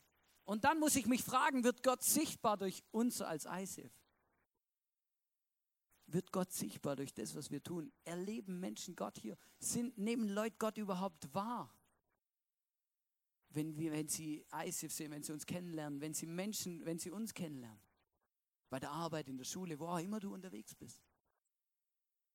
[0.46, 3.92] Und dann muss ich mich fragen, wird Gott sichtbar durch uns als ISIF?
[6.06, 7.92] Wird Gott sichtbar durch das, was wir tun?
[8.04, 9.38] Erleben Menschen Gott hier?
[9.58, 11.76] Sind, nehmen Leute Gott überhaupt wahr?
[13.50, 17.10] Wenn, wir, wenn sie ISIF sehen, wenn sie uns kennenlernen, wenn sie Menschen, wenn sie
[17.10, 17.89] uns kennenlernen.
[18.70, 21.02] Bei der Arbeit, in der Schule, wo auch immer du unterwegs bist.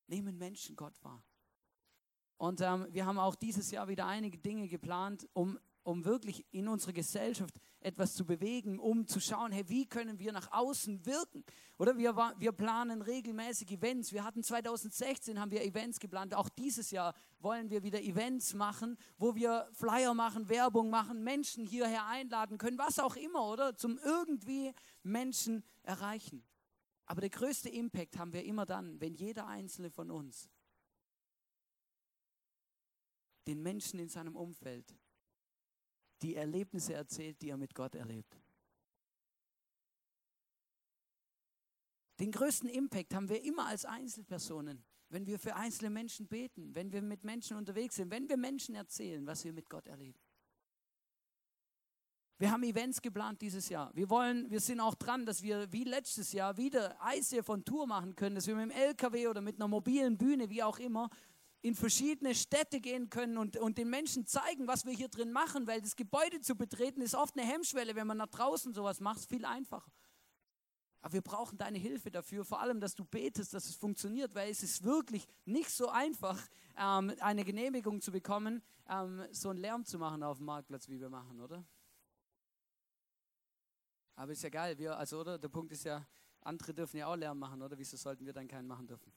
[0.07, 1.23] Nehmen Menschen Gott wahr.
[2.37, 6.67] Und ähm, wir haben auch dieses Jahr wieder einige Dinge geplant, um, um wirklich in
[6.67, 11.45] unserer Gesellschaft etwas zu bewegen, um zu schauen, hey, wie können wir nach außen wirken?
[11.77, 14.11] Oder wir, wir planen regelmäßig Events.
[14.11, 16.33] Wir hatten 2016 haben wir Events geplant.
[16.33, 21.67] Auch dieses Jahr wollen wir wieder Events machen, wo wir Flyer machen, Werbung machen, Menschen
[21.67, 23.75] hierher einladen können, was auch immer, oder?
[23.75, 26.43] Zum irgendwie Menschen erreichen.
[27.05, 30.49] Aber der größte Impact haben wir immer dann, wenn jeder einzelne von uns
[33.45, 34.95] den Menschen in seinem Umfeld
[36.21, 38.39] die Erlebnisse erzählt, die er mit Gott erlebt.
[42.19, 46.91] Den größten Impact haben wir immer als Einzelpersonen, wenn wir für einzelne Menschen beten, wenn
[46.91, 50.19] wir mit Menschen unterwegs sind, wenn wir Menschen erzählen, was wir mit Gott erleben.
[52.37, 53.91] Wir haben Events geplant dieses Jahr.
[53.95, 57.87] Wir wollen, wir sind auch dran, dass wir wie letztes Jahr wieder Eise von Tour
[57.87, 61.09] machen können, dass wir mit dem LKW oder mit einer mobilen Bühne, wie auch immer,
[61.65, 65.65] in verschiedene Städte gehen können und, und den Menschen zeigen, was wir hier drin machen,
[65.65, 69.27] weil das Gebäude zu betreten ist oft eine Hemmschwelle, wenn man nach draußen sowas macht,
[69.27, 69.91] viel einfacher.
[71.01, 74.51] Aber wir brauchen deine Hilfe dafür, vor allem, dass du betest, dass es funktioniert, weil
[74.51, 76.39] es ist wirklich nicht so einfach,
[76.77, 80.99] ähm, eine Genehmigung zu bekommen, ähm, so einen Lärm zu machen auf dem Marktplatz, wie
[80.99, 81.65] wir machen, oder?
[84.15, 85.39] Aber ist ja geil, wir, also, oder?
[85.39, 86.05] Der Punkt ist ja,
[86.41, 87.75] andere dürfen ja auch Lärm machen, oder?
[87.75, 89.11] Wieso sollten wir dann keinen machen dürfen?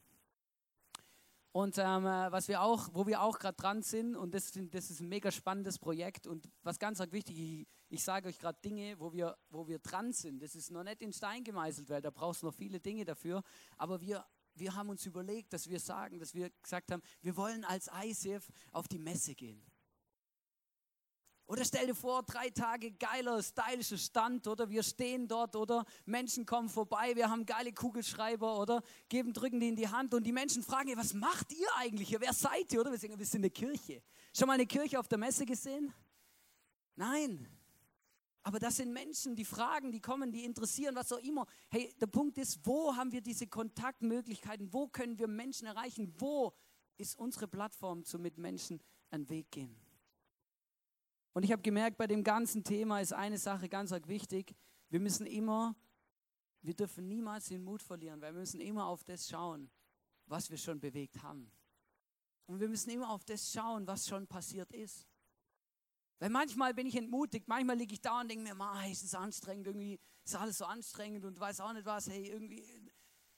[1.53, 4.91] Und ähm, äh, was wir auch, wo wir auch gerade dran sind, und das, das,
[4.91, 8.99] ist ein mega spannendes Projekt und was ganz wichtig, ich, ich sage euch gerade Dinge,
[9.01, 10.43] wo wir, wo wir dran sind.
[10.43, 13.43] Das ist noch nicht in Stein gemeißelt, weil da brauchst du noch viele Dinge dafür.
[13.77, 17.65] Aber wir, wir haben uns überlegt, dass wir sagen, dass wir gesagt haben, wir wollen
[17.65, 19.65] als ICF auf die Messe gehen.
[21.49, 26.45] Oder stell dir vor, drei Tage geiler, stylischer Stand, oder wir stehen dort, oder Menschen
[26.45, 30.33] kommen vorbei, wir haben geile Kugelschreiber, oder geben, drücken die in die Hand und die
[30.33, 32.21] Menschen fragen, was macht ihr eigentlich hier?
[32.21, 32.81] Wer seid ihr?
[32.83, 34.03] Oder wir sagen, wir sind eine Kirche.
[34.37, 35.91] Schon mal eine Kirche auf der Messe gesehen?
[36.97, 37.49] Nein.
[38.43, 41.47] Aber das sind Menschen, die fragen, die kommen, die interessieren, was auch immer.
[41.71, 44.71] Hey, der Punkt ist, wo haben wir diese Kontaktmöglichkeiten?
[44.71, 46.15] Wo können wir Menschen erreichen?
[46.19, 46.53] Wo
[46.99, 49.88] ist unsere Plattform zum mit Menschen einen Weg gehen?
[51.39, 54.57] Und ich habe gemerkt, bei dem ganzen Thema ist eine Sache ganz wichtig.
[54.89, 55.77] Wir müssen immer,
[56.63, 59.71] wir dürfen niemals den Mut verlieren, weil wir müssen immer auf das schauen,
[60.27, 61.53] was wir schon bewegt haben.
[62.47, 65.07] Und wir müssen immer auf das schauen, was schon passiert ist.
[66.19, 69.15] Weil manchmal bin ich entmutigt, manchmal liege ich da und denke mir, Ma, ist es
[69.15, 72.67] anstrengend, irgendwie ist alles so anstrengend und weiß auch nicht was, hey, irgendwie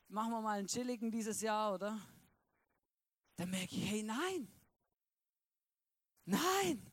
[0.08, 2.00] machen wir mal einen chilligen dieses Jahr, oder?
[3.36, 4.48] Dann merke ich, hey, nein,
[6.24, 6.89] nein,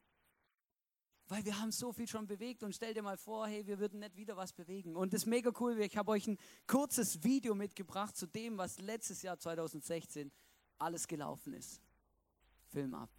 [1.28, 4.00] weil wir haben so viel schon bewegt und stell dir mal vor, hey, wir würden
[4.00, 4.96] nicht wieder was bewegen.
[4.96, 6.38] Und das ist mega cool, ich habe euch ein
[6.68, 10.32] kurzes Video mitgebracht zu dem, was letztes Jahr 2016
[10.78, 11.82] alles gelaufen ist.
[12.68, 13.10] Film ab.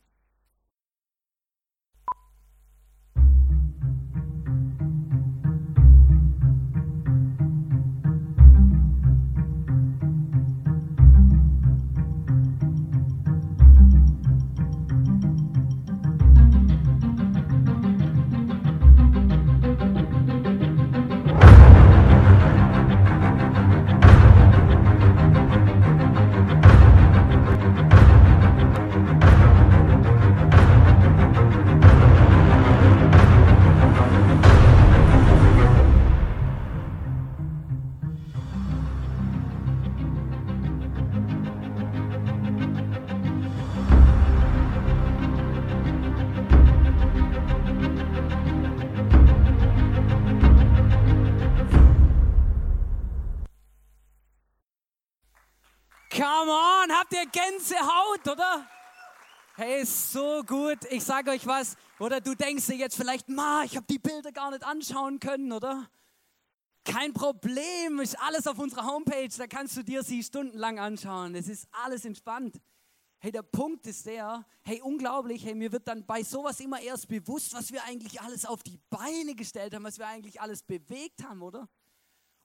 [56.20, 58.66] Habt ihr Gänsehaut, oder?
[59.54, 60.78] Hey, ist so gut.
[60.90, 61.76] Ich sage euch was.
[61.98, 65.52] Oder du denkst dir jetzt vielleicht, ma, ich habe die Bilder gar nicht anschauen können,
[65.52, 65.88] oder?
[66.84, 69.28] Kein Problem, ist alles auf unserer Homepage.
[69.36, 71.34] Da kannst du dir sie stundenlang anschauen.
[71.34, 72.60] Es ist alles entspannt.
[73.20, 77.08] Hey, der Punkt ist der, hey, unglaublich, hey, mir wird dann bei sowas immer erst
[77.08, 81.24] bewusst, was wir eigentlich alles auf die Beine gestellt haben, was wir eigentlich alles bewegt
[81.24, 81.68] haben, oder?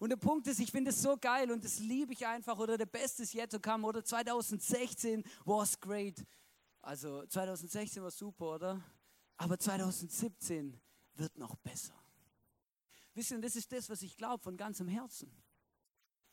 [0.03, 2.77] Und der Punkt ist, ich finde es so geil und das liebe ich einfach, oder
[2.77, 6.25] der Beste ist yet to come, oder 2016 was great.
[6.81, 8.83] Also 2016 war super, oder?
[9.37, 10.77] Aber 2017
[11.13, 11.93] wird noch besser.
[13.13, 15.31] Wisst ihr, das ist das, was ich glaube von ganzem Herzen.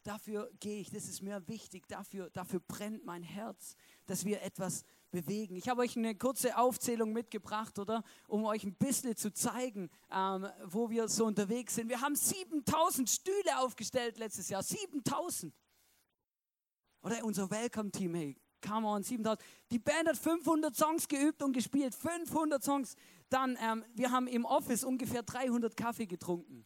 [0.02, 4.83] Dafür gehe ich, das ist mir wichtig, dafür, dafür brennt mein Herz, dass wir etwas
[5.11, 5.57] bewegen.
[5.57, 8.03] Ich habe euch eine kurze Aufzählung mitgebracht, oder?
[8.29, 11.88] Um euch ein bisschen zu zeigen, ähm, wo wir so unterwegs sind.
[11.88, 15.53] Wir haben 7000 Stühle aufgestellt letztes Jahr, 7000.
[17.03, 19.40] Oder unser Welcome-Team, hey, come on, 7000.
[19.70, 22.94] Die Band hat 500 Songs geübt und gespielt, 500 Songs.
[23.29, 26.64] Dann, ähm, wir haben im Office ungefähr 300 Kaffee getrunken.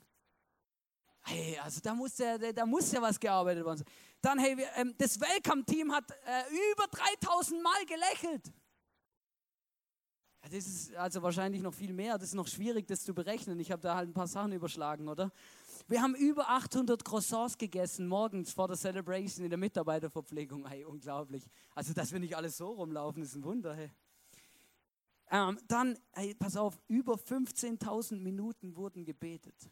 [1.22, 3.86] Hey, also da muss ja, da muss ja was gearbeitet worden sein.
[4.24, 8.54] Dann, hey, ähm, das Welcome-Team hat äh, über 3000 Mal gelächelt.
[10.40, 12.16] Das ist also wahrscheinlich noch viel mehr.
[12.16, 13.60] Das ist noch schwierig, das zu berechnen.
[13.60, 15.30] Ich habe da halt ein paar Sachen überschlagen, oder?
[15.88, 20.66] Wir haben über 800 Croissants gegessen morgens vor der Celebration in der Mitarbeiterverpflegung.
[20.68, 21.46] Hey, unglaublich.
[21.74, 23.74] Also, dass wir nicht alles so rumlaufen, ist ein Wunder.
[23.74, 23.90] Hey.
[25.30, 29.70] Ähm, dann, hey, pass auf, über 15.000 Minuten wurden gebetet.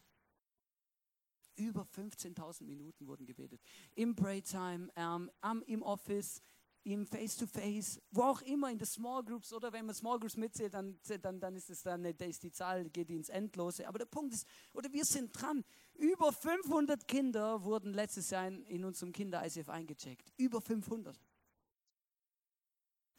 [1.57, 3.61] Über 15.000 Minuten wurden gebetet.
[3.95, 6.43] Im Praytime, ähm, am, im Office,
[6.85, 10.75] im Face-to-Face, wo auch immer, in den Small Groups oder wenn man Small Groups mitzählt,
[10.75, 13.87] dann, dann, dann ist es dann, da ist die Zahl, geht ins Endlose.
[13.87, 15.65] Aber der Punkt ist, oder wir sind dran.
[15.95, 20.33] Über 500 Kinder wurden letztes Jahr in, in unserem Kinder-ICF eingecheckt.
[20.37, 21.19] Über 500.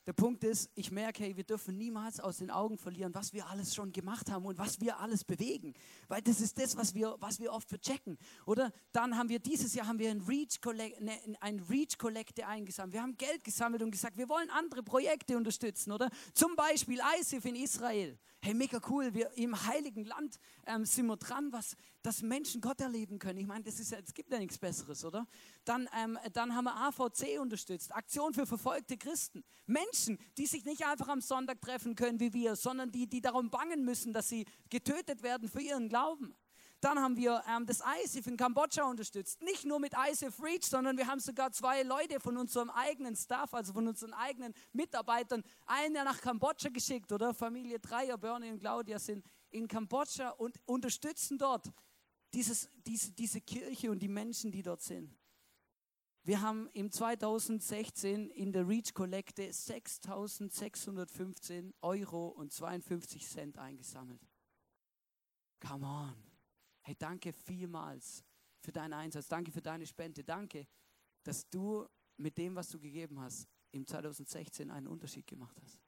[0.06, 3.48] Der Punkt ist, ich merke, hey, wir dürfen niemals aus den Augen verlieren, was wir
[3.48, 5.74] alles schon gemacht haben und was wir alles bewegen.
[6.10, 8.18] Weil das ist das, was wir, was wir oft verchecken.
[8.46, 12.46] Oder dann haben wir dieses Jahr haben wir ein Reach, Collect, ne, ein Reach Collecte
[12.46, 12.94] eingesammelt.
[12.94, 15.94] Wir haben Geld gesammelt und gesagt, wir wollen andere Projekte unterstützen.
[15.94, 18.18] Oder zum Beispiel ISIF in Israel.
[18.46, 22.82] Hey, mega cool, wir im heiligen Land ähm, sind wir dran, was, dass Menschen Gott
[22.82, 23.40] erleben können.
[23.40, 25.26] Ich meine, das ist, es gibt ja nichts Besseres, oder?
[25.64, 29.46] Dann, ähm, dann haben wir AVC unterstützt, Aktion für verfolgte Christen.
[29.66, 33.50] Menschen, die sich nicht einfach am Sonntag treffen können wie wir, sondern die, die darum
[33.50, 36.36] bangen müssen, dass sie getötet werden für ihren Glauben.
[36.84, 39.42] Dann haben wir ähm, das ISIF in Kambodscha unterstützt.
[39.42, 43.54] Nicht nur mit ISIF Reach, sondern wir haben sogar zwei Leute von unserem eigenen Staff,
[43.54, 47.34] also von unseren eigenen Mitarbeitern, einen nach Kambodscha geschickt, oder?
[47.34, 51.72] Familie Dreier, Bernie und Claudia sind in Kambodscha und unterstützen dort
[52.34, 55.18] dieses, diese, diese Kirche und die Menschen, die dort sind.
[56.26, 64.20] Wir haben im 2016 in der Reach Kollekte 6.615 Euro und 52 Cent eingesammelt.
[65.62, 66.33] Come on.
[66.84, 68.24] Hey, danke vielmals
[68.60, 69.28] für deinen Einsatz.
[69.28, 70.24] Danke für deine Spende.
[70.24, 70.68] Danke,
[71.24, 75.80] dass du mit dem, was du gegeben hast, im 2016 einen Unterschied gemacht hast.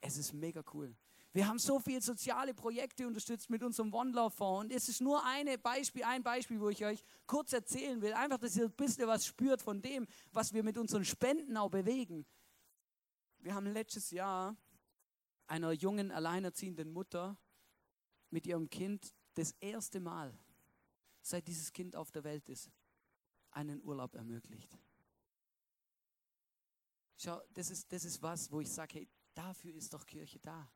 [0.00, 0.96] Es ist mega cool.
[1.32, 4.64] Wir haben so viele soziale Projekte unterstützt mit unserem One Love Fonds.
[4.64, 8.12] Und es ist nur eine Beispiel, ein Beispiel, wo ich euch kurz erzählen will.
[8.14, 11.70] Einfach, dass ihr ein bisschen was spürt von dem, was wir mit unseren Spenden auch
[11.70, 12.26] bewegen.
[13.38, 14.56] Wir haben letztes Jahr
[15.46, 17.38] einer jungen, alleinerziehenden Mutter
[18.30, 20.36] mit ihrem Kind das erste Mal,
[21.22, 22.70] seit dieses Kind auf der Welt ist,
[23.50, 24.78] einen Urlaub ermöglicht.
[27.16, 30.70] Schau, das ist, das ist was, wo ich sage, hey, dafür ist doch Kirche da.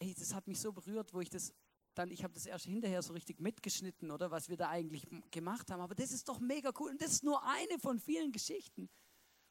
[0.00, 1.52] Hey, das hat mich so berührt, wo ich das
[1.94, 5.70] dann, ich habe das erst hinterher so richtig mitgeschnitten, oder was wir da eigentlich gemacht
[5.70, 5.80] haben.
[5.80, 6.90] Aber das ist doch mega cool.
[6.90, 8.88] Und das ist nur eine von vielen Geschichten,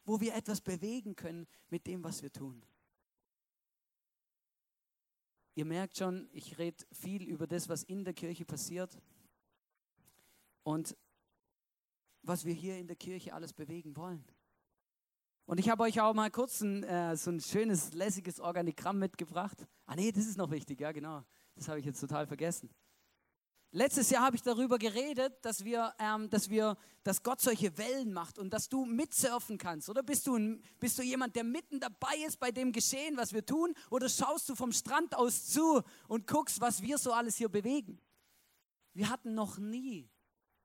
[0.05, 2.63] wo wir etwas bewegen können mit dem, was wir tun.
[5.60, 8.98] Ihr merkt schon, ich rede viel über das, was in der Kirche passiert
[10.63, 10.95] und
[12.22, 14.24] was wir hier in der Kirche alles bewegen wollen.
[15.43, 19.67] Und ich habe euch auch mal kurz ein, äh, so ein schönes, lässiges Organigramm mitgebracht.
[19.86, 21.26] Ah nee, das ist noch wichtig, ja genau.
[21.56, 22.69] Das habe ich jetzt total vergessen.
[23.71, 28.13] Letztes Jahr habe ich darüber geredet, dass wir, ähm, dass wir, dass Gott solche Wellen
[28.13, 29.89] macht und dass du mitsurfen kannst.
[29.89, 33.32] Oder bist du, ein, bist du jemand, der mitten dabei ist bei dem Geschehen, was
[33.32, 33.75] wir tun?
[33.91, 38.01] Oder schaust du vom Strand aus zu und guckst, was wir so alles hier bewegen?
[38.93, 40.10] Wir hatten noch nie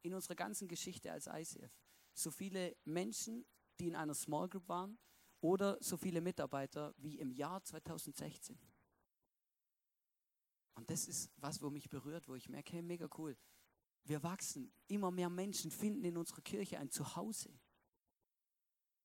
[0.00, 1.70] in unserer ganzen Geschichte als ICF
[2.14, 3.44] so viele Menschen,
[3.78, 4.98] die in einer Small Group waren,
[5.40, 8.58] oder so viele Mitarbeiter wie im Jahr 2016.
[10.74, 13.36] Und das ist was, wo mich berührt, wo ich merke, hey, mega cool.
[14.04, 14.72] Wir wachsen.
[14.88, 17.50] Immer mehr Menschen finden in unserer Kirche ein Zuhause.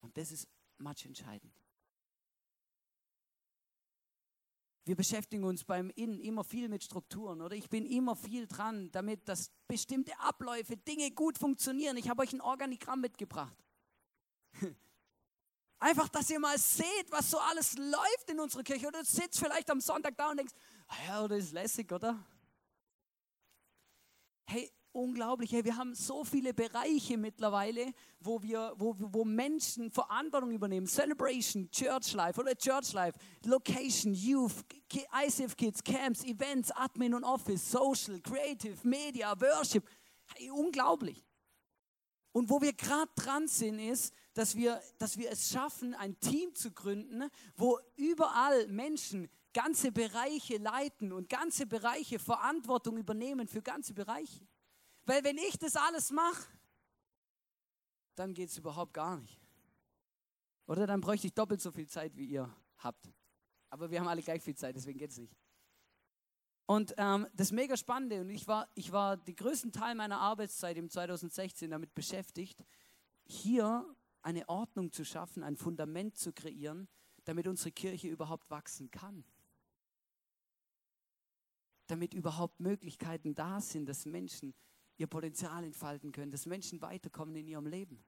[0.01, 1.53] Und das ist much entscheidend.
[4.85, 8.89] Wir beschäftigen uns beim Innen immer viel mit Strukturen oder ich bin immer viel dran,
[8.91, 11.95] damit dass bestimmte Abläufe, Dinge gut funktionieren.
[11.97, 13.55] Ich habe euch ein Organigramm mitgebracht.
[15.79, 18.87] Einfach, dass ihr mal seht, was so alles läuft in unserer Kirche.
[18.87, 20.53] Oder du sitzt vielleicht am Sonntag da und denkst,
[20.87, 22.19] ah ja, das ist lässig, oder?
[24.45, 25.53] Hey, unglaublich.
[25.53, 30.85] Hey, wir haben so viele Bereiche mittlerweile, wo, wir, wo, wo Menschen Verantwortung übernehmen.
[30.85, 37.71] Celebration, Church Life oder Church Life, Location, Youth, ICF Kids, Camps, Events, Admin und Office,
[37.71, 39.87] Social, Creative, Media, Worship.
[40.35, 41.23] Hey, unglaublich.
[42.33, 46.55] Und wo wir gerade dran sind, ist, dass wir, dass wir es schaffen, ein Team
[46.55, 53.93] zu gründen, wo überall Menschen ganze Bereiche leiten und ganze Bereiche Verantwortung übernehmen für ganze
[53.93, 54.47] Bereiche.
[55.03, 56.47] Weil wenn ich das alles mache,
[58.15, 59.41] dann geht es überhaupt gar nicht.
[60.67, 63.11] Oder dann bräuchte ich doppelt so viel Zeit, wie ihr habt.
[63.69, 65.35] Aber wir haben alle gleich viel Zeit, deswegen geht es nicht.
[66.65, 70.77] Und ähm, das mega Spannende, und ich war, ich war den größten Teil meiner Arbeitszeit
[70.77, 72.63] im 2016 damit beschäftigt,
[73.25, 73.85] hier
[74.21, 76.87] eine Ordnung zu schaffen, ein Fundament zu kreieren,
[77.25, 79.23] damit unsere Kirche überhaupt wachsen kann.
[81.87, 84.53] Damit überhaupt Möglichkeiten da sind, dass Menschen
[84.97, 88.03] ihr Potenzial entfalten können, dass Menschen weiterkommen in ihrem Leben.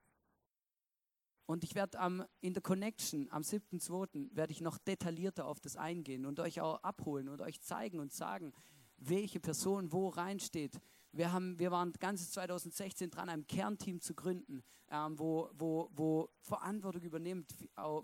[1.45, 4.36] Und ich werde in der Connection am 7.2.
[4.36, 8.13] werde ich noch detaillierter auf das eingehen und euch auch abholen und euch zeigen und
[8.13, 8.54] sagen,
[8.97, 10.80] welche Person wo reinsteht.
[11.13, 16.30] Wir, haben, wir waren ganzes 2016 dran, ein Kernteam zu gründen, ähm, wo, wo, wo
[16.39, 17.54] Verantwortung übernimmt,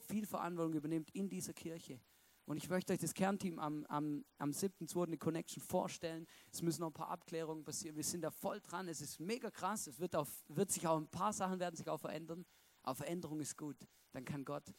[0.01, 1.99] viel Verantwortung übernimmt in dieser Kirche.
[2.47, 5.11] Und ich möchte euch das Kernteam am, am, am 7.2.
[5.11, 6.25] die Connection vorstellen.
[6.49, 7.97] Es müssen noch ein paar Abklärungen passieren.
[7.97, 8.87] Wir sind da voll dran.
[8.87, 9.87] Es ist mega krass.
[9.87, 12.45] Es wird, auf, wird sich auch ein paar Sachen werden sich auch verändern.
[12.83, 13.75] Aber Veränderung ist gut.
[14.13, 14.73] Dann kann Gott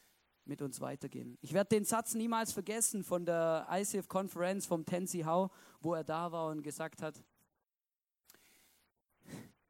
[0.47, 1.37] mit uns weitergehen.
[1.43, 5.51] Ich werde den Satz niemals vergessen von der ICF-Konferenz vom Tensi Hau,
[5.83, 7.23] wo er da war und gesagt hat,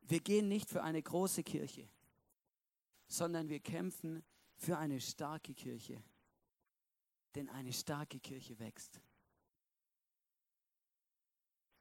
[0.09, 1.89] wir gehen nicht für eine große Kirche,
[3.07, 4.25] sondern wir kämpfen
[4.57, 6.03] für eine starke Kirche
[7.35, 9.01] denn eine starke Kirche wächst.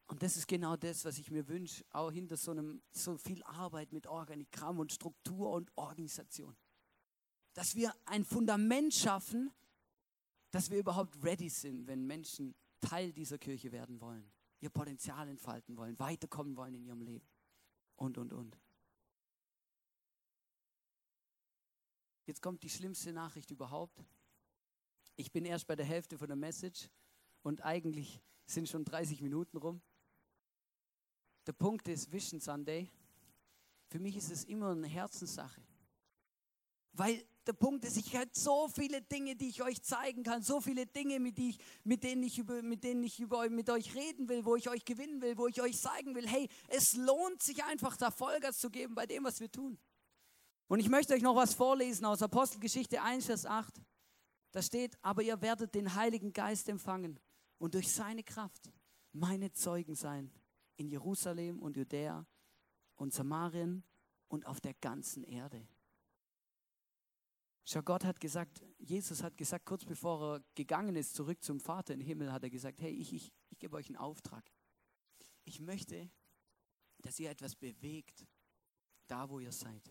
[0.06, 3.44] Und das ist genau das, was ich mir wünsche, auch hinter so einem so viel
[3.44, 6.56] Arbeit mit Organigramm und Struktur und Organisation.
[7.54, 9.52] Dass wir ein Fundament schaffen,
[10.52, 15.76] dass wir überhaupt ready sind, wenn Menschen Teil dieser Kirche werden wollen, ihr Potenzial entfalten
[15.76, 17.28] wollen, weiterkommen wollen in ihrem Leben
[17.98, 18.58] und, und, und.
[22.26, 24.04] Jetzt kommt die schlimmste Nachricht überhaupt.
[25.16, 26.90] Ich bin erst bei der Hälfte von der Message
[27.42, 29.82] und eigentlich sind schon 30 Minuten rum.
[31.46, 32.92] Der Punkt ist Vision Sunday.
[33.90, 35.62] Für mich ist es immer eine Herzenssache.
[36.92, 40.60] Weil der Punkt ist, ich habe so viele Dinge, die ich euch zeigen kann, so
[40.60, 44.28] viele Dinge, mit, ich, mit denen ich, über, mit denen ich über, mit euch reden
[44.30, 47.64] will, wo ich euch gewinnen will, wo ich euch zeigen will, hey, es lohnt sich
[47.64, 49.78] einfach, da Vollgas zu geben bei dem, was wir tun.
[50.68, 53.82] Und ich möchte euch noch was vorlesen aus Apostelgeschichte 1, Vers 8.
[54.52, 57.20] Da steht, aber ihr werdet den Heiligen Geist empfangen
[57.58, 58.70] und durch seine Kraft
[59.14, 60.32] meine Zeugen sein
[60.76, 62.26] in Jerusalem und Judäa
[62.96, 63.84] und Samarien
[64.28, 65.68] und auf der ganzen Erde.
[67.70, 71.94] Schau, Gott hat gesagt, Jesus hat gesagt, kurz bevor er gegangen ist, zurück zum Vater
[71.94, 74.50] im Himmel, hat er gesagt, hey, ich, ich, ich gebe euch einen Auftrag.
[75.44, 76.10] Ich möchte,
[77.00, 78.26] dass ihr etwas bewegt,
[79.08, 79.84] da wo ihr seid.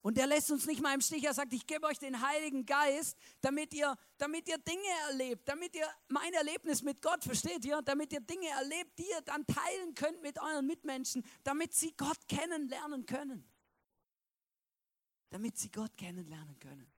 [0.00, 1.22] Und der lässt uns nicht mal im Stich.
[1.22, 5.76] Er sagt, ich gebe euch den Heiligen Geist, damit ihr, damit ihr Dinge erlebt, damit
[5.76, 9.94] ihr mein Erlebnis mit Gott versteht, ihr, damit ihr Dinge erlebt, die ihr dann teilen
[9.94, 13.49] könnt mit euren Mitmenschen, damit sie Gott kennenlernen können.
[15.30, 16.90] Damit sie Gott kennenlernen können.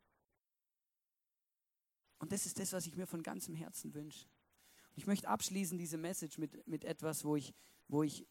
[2.18, 4.28] Und das ist das, was ich mir von ganzem Herzen wünsche.
[4.90, 7.54] Und ich möchte abschließen diese Message mit, mit etwas, wo ich,
[7.88, 8.26] wo, ich,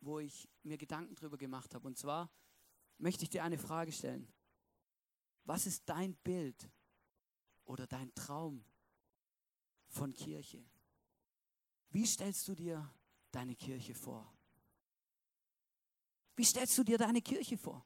[0.00, 1.86] wo ich mir Gedanken drüber gemacht habe.
[1.86, 2.30] Und zwar,
[2.98, 4.32] möchte ich dir eine Frage stellen.
[5.44, 6.70] Was ist dein Bild
[7.64, 8.64] oder dein Traum
[9.88, 10.64] von Kirche?
[11.90, 12.94] Wie stellst du dir
[13.32, 14.32] deine Kirche vor?
[16.36, 17.84] Wie stellst du dir deine Kirche vor?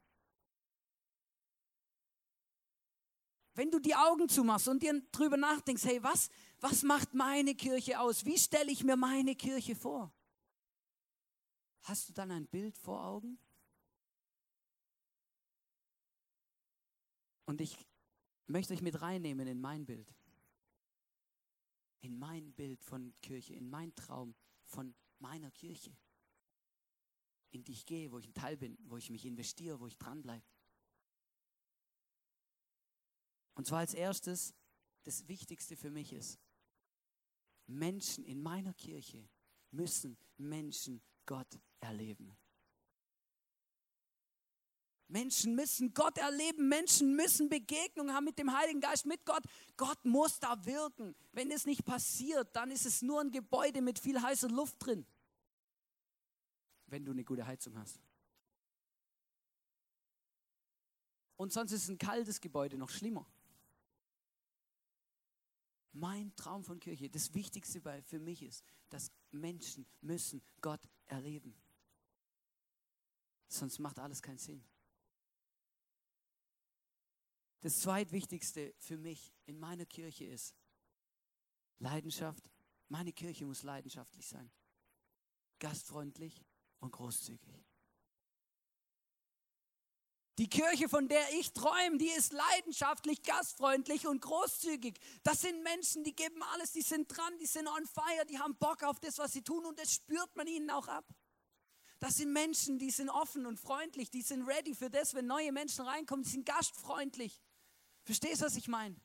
[3.57, 6.29] Wenn du die Augen zumachst und dir drüber nachdenkst, hey, was,
[6.61, 8.27] was macht meine Kirche aus?
[8.27, 10.13] Wie stelle ich mir meine Kirche vor?
[11.85, 13.39] Hast du dann ein Bild vor Augen?
[17.47, 17.79] Und ich
[18.47, 20.15] möchte euch mit reinnehmen in mein Bild.
[22.01, 24.35] In mein Bild von Kirche, in mein Traum
[24.65, 25.97] von meiner Kirche.
[27.53, 29.97] In die ich gehe, wo ich ein Teil bin, wo ich mich investiere, wo ich
[29.97, 30.45] dranbleibe.
[33.57, 34.55] Und zwar als erstes,
[35.05, 36.39] das Wichtigste für mich ist,
[37.67, 39.29] Menschen in meiner Kirche
[39.71, 42.37] müssen Menschen Gott erleben.
[45.09, 49.45] Menschen müssen Gott erleben, Menschen müssen Begegnung haben mit dem Heiligen Geist, mit Gott.
[49.77, 51.15] Gott muss da wirken.
[51.33, 55.07] Wenn es nicht passiert, dann ist es nur ein Gebäude mit viel heißer Luft drin,
[56.87, 58.01] wenn du eine gute Heizung hast.
[61.37, 63.27] Und sonst ist ein kaltes Gebäude noch schlimmer.
[65.99, 71.57] Mein Traum von Kirche, das Wichtigste für mich ist, dass Menschen müssen Gott erleben.
[73.49, 74.63] Sonst macht alles keinen Sinn.
[77.61, 80.55] Das zweitwichtigste für mich in meiner Kirche ist
[81.79, 82.51] Leidenschaft.
[82.89, 84.53] Meine Kirche muss leidenschaftlich sein,
[85.59, 86.45] gastfreundlich
[86.81, 87.66] und großzügig.
[90.39, 94.99] Die Kirche, von der ich träume, die ist leidenschaftlich, gastfreundlich und großzügig.
[95.23, 98.55] Das sind Menschen, die geben alles, die sind dran, die sind on fire, die haben
[98.57, 101.07] Bock auf das, was sie tun und das spürt man ihnen auch ab.
[102.01, 105.53] Das sind Menschen, die sind offen und freundlich, die sind ready für das, wenn neue
[105.53, 107.41] Menschen reinkommen, die sind gastfreundlich.
[108.05, 108.97] Verstehst du, was ich meine?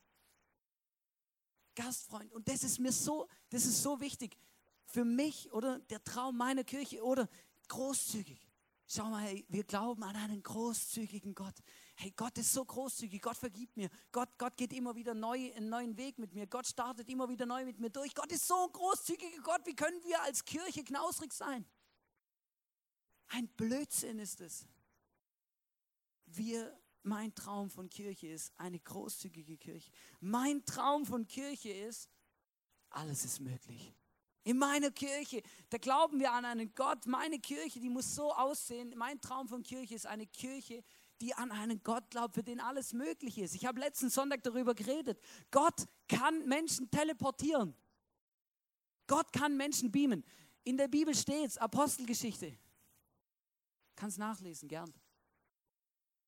[1.76, 2.34] Gastfreund.
[2.34, 4.38] Und das ist mir so, das ist so wichtig.
[4.86, 7.30] Für mich oder der Traum meiner Kirche oder
[7.70, 8.51] großzügig.
[8.94, 11.56] Schau mal, hey, wir glauben an einen großzügigen Gott.
[11.96, 13.22] Hey, Gott ist so großzügig.
[13.22, 13.89] Gott vergibt mir.
[14.12, 16.46] Gott, Gott geht immer wieder neu, einen neuen Weg mit mir.
[16.46, 18.14] Gott startet immer wieder neu mit mir durch.
[18.14, 19.62] Gott ist so ein großzügiger Gott.
[19.64, 21.66] Wie können wir als Kirche knausrig sein?
[23.30, 24.68] Ein Blödsinn ist es.
[26.26, 29.89] Wir, mein Traum von Kirche ist eine großzügige Kirche.
[30.20, 32.10] Mein Traum von Kirche ist,
[32.89, 33.94] alles ist möglich.
[34.44, 37.06] In meiner Kirche, da glauben wir an einen Gott.
[37.06, 38.94] Meine Kirche, die muss so aussehen.
[38.98, 40.84] Mein Traum von Kirche ist eine Kirche,
[41.22, 43.54] die an einen Gott glaubt, für den alles möglich ist.
[43.54, 45.20] Ich habe letzten Sonntag darüber geredet.
[45.52, 47.76] Gott kann Menschen teleportieren.
[49.06, 50.24] Gott kann Menschen beamen.
[50.64, 52.58] In der Bibel steht es, Apostelgeschichte.
[53.96, 54.92] Kannst nachlesen, gern.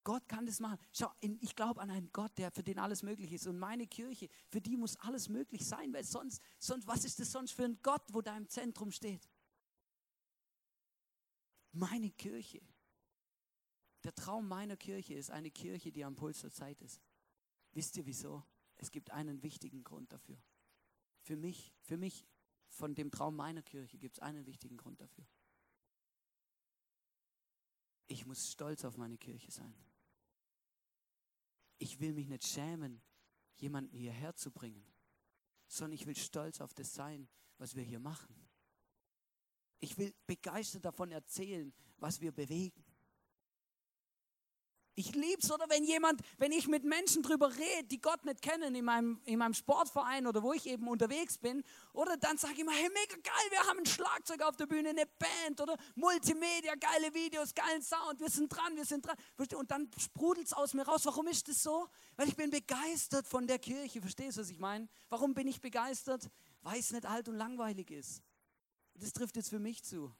[0.03, 0.77] Gott kann das machen.
[0.91, 3.47] Schau, ich glaube an einen Gott, der für den alles möglich ist.
[3.47, 7.31] Und meine Kirche, für die muss alles möglich sein, weil sonst, sonst was ist das
[7.31, 9.29] sonst für ein Gott, wo da im Zentrum steht?
[11.71, 12.61] Meine Kirche.
[14.03, 17.01] Der Traum meiner Kirche ist eine Kirche, die am Puls der Zeit ist.
[17.71, 18.43] Wisst ihr wieso?
[18.75, 20.37] Es gibt einen wichtigen Grund dafür.
[21.21, 22.27] Für mich, für mich,
[22.67, 25.25] von dem Traum meiner Kirche gibt es einen wichtigen Grund dafür.
[28.07, 29.73] Ich muss stolz auf meine Kirche sein
[31.83, 33.01] ich will mich nicht schämen,
[33.57, 34.85] jemanden hierher zu bringen,
[35.67, 37.27] sondern ich will stolz auf das sein,
[37.57, 38.33] was wir hier machen.
[39.81, 42.85] Ich will begeistert davon erzählen, was wir bewegen.
[44.95, 48.43] Ich liebe es, oder wenn jemand, wenn ich mit Menschen drüber rede, die Gott nicht
[48.43, 51.63] kennen, in meinem, in meinem Sportverein oder wo ich eben unterwegs bin,
[51.93, 54.89] oder dann sage ich immer, hey, mega geil, wir haben ein Schlagzeug auf der Bühne,
[54.89, 59.17] eine Band oder Multimedia, geile Videos, geilen Sound, wir sind dran, wir sind dran.
[59.55, 61.05] Und dann sprudelt es aus mir raus.
[61.05, 61.87] Warum ist das so?
[62.15, 63.99] Weil ich bin begeistert von der Kirche.
[63.99, 64.87] Verstehst du, was ich meine?
[65.09, 66.29] Warum bin ich begeistert?
[66.61, 68.21] Weil es nicht alt und langweilig ist.
[68.93, 70.13] Das trifft jetzt für mich zu.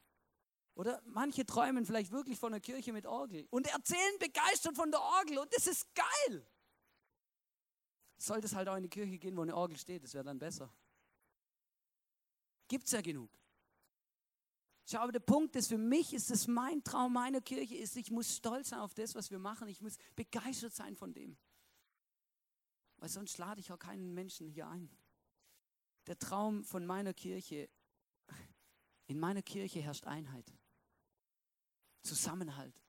[0.74, 5.00] Oder manche träumen vielleicht wirklich von einer Kirche mit Orgel und erzählen begeistert von der
[5.00, 6.46] Orgel und das ist geil.
[8.16, 10.38] Sollte es halt auch in die Kirche gehen, wo eine Orgel steht, das wäre dann
[10.38, 10.72] besser.
[12.66, 13.30] Gibt es ja genug.
[14.86, 18.10] Schau, aber der Punkt ist, für mich ist es mein Traum meiner Kirche, ist, ich
[18.10, 19.68] muss stolz sein auf das, was wir machen.
[19.68, 21.38] Ich muss begeistert sein von dem.
[22.98, 24.90] Weil sonst lade ich auch keinen Menschen hier ein.
[26.06, 27.70] Der Traum von meiner Kirche,
[29.06, 30.52] in meiner Kirche herrscht Einheit.
[32.04, 32.80] Zusammenhalt.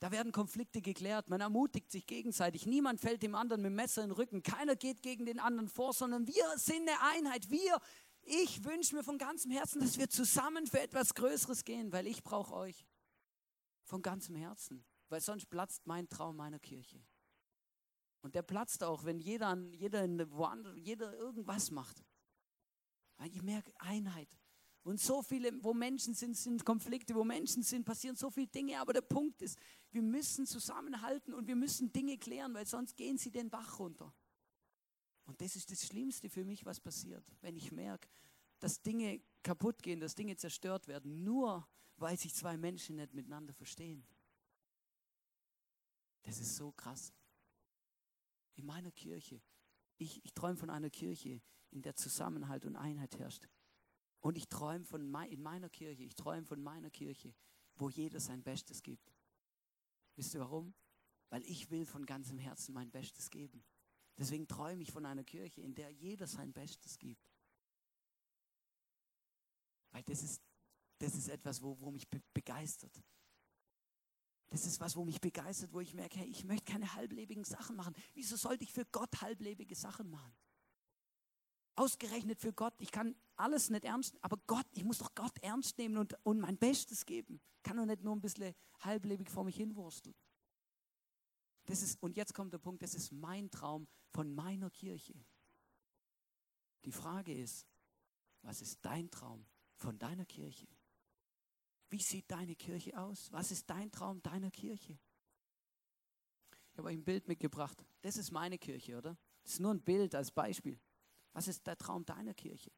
[0.00, 2.66] Da werden Konflikte geklärt, man ermutigt sich gegenseitig.
[2.66, 4.42] Niemand fällt dem anderen mit dem Messer in den Rücken.
[4.42, 7.48] Keiner geht gegen den anderen vor, sondern wir sind eine Einheit.
[7.48, 7.80] Wir,
[8.20, 12.22] ich wünsche mir von ganzem Herzen, dass wir zusammen für etwas Größeres gehen, weil ich
[12.22, 12.84] brauche euch.
[13.84, 14.84] Von ganzem Herzen.
[15.08, 17.02] Weil sonst platzt mein Traum meiner Kirche.
[18.20, 20.04] Und der platzt auch, wenn jeder, jeder,
[20.76, 22.04] jeder irgendwas macht.
[23.30, 24.28] Ich merke Einheit.
[24.84, 28.78] Und so viele, wo Menschen sind, sind Konflikte, wo Menschen sind, passieren so viele Dinge.
[28.78, 29.58] Aber der Punkt ist,
[29.90, 34.14] wir müssen zusammenhalten und wir müssen Dinge klären, weil sonst gehen sie den Bach runter.
[35.24, 38.10] Und das ist das Schlimmste für mich, was passiert, wenn ich merke,
[38.60, 41.66] dass Dinge kaputt gehen, dass Dinge zerstört werden, nur
[41.96, 44.06] weil sich zwei Menschen nicht miteinander verstehen.
[46.24, 47.14] Das ist so krass.
[48.56, 49.40] In meiner Kirche,
[49.96, 53.48] ich, ich träume von einer Kirche, in der Zusammenhalt und Einheit herrscht.
[54.24, 57.34] Und ich träume von in meiner Kirche, ich träume von meiner Kirche,
[57.76, 59.12] wo jeder sein Bestes gibt.
[60.16, 60.74] Wisst ihr warum?
[61.34, 63.64] weil ich will von ganzem Herzen mein Bestes geben.
[64.16, 67.28] Deswegen träume ich von einer Kirche, in der jeder sein Bestes gibt.
[69.90, 70.40] Weil das ist,
[70.98, 73.02] das ist etwas, wo, wo mich be begeistert.
[74.46, 77.74] Das ist was, wo mich begeistert, wo ich merke, hey, ich möchte keine halblebigen Sachen
[77.74, 77.96] machen.
[78.12, 80.36] Wieso sollte ich für Gott halblebige Sachen machen?
[81.74, 82.74] Ausgerechnet für Gott.
[82.78, 86.40] Ich kann alles nicht ernst, aber Gott, ich muss doch Gott ernst nehmen und, und
[86.40, 87.40] mein Bestes geben.
[87.62, 90.14] Kann doch nicht nur ein bisschen halblebig vor mich hinwursteln.
[91.66, 95.14] Das ist, und jetzt kommt der Punkt, das ist mein Traum von meiner Kirche.
[96.84, 97.66] Die Frage ist,
[98.42, 100.68] was ist dein Traum von deiner Kirche?
[101.88, 103.32] Wie sieht deine Kirche aus?
[103.32, 104.98] Was ist dein Traum deiner Kirche?
[106.72, 107.84] Ich habe euch ein Bild mitgebracht.
[108.02, 109.16] Das ist meine Kirche, oder?
[109.42, 110.78] Das ist nur ein Bild als Beispiel.
[111.32, 112.70] Was ist der Traum deiner Kirche?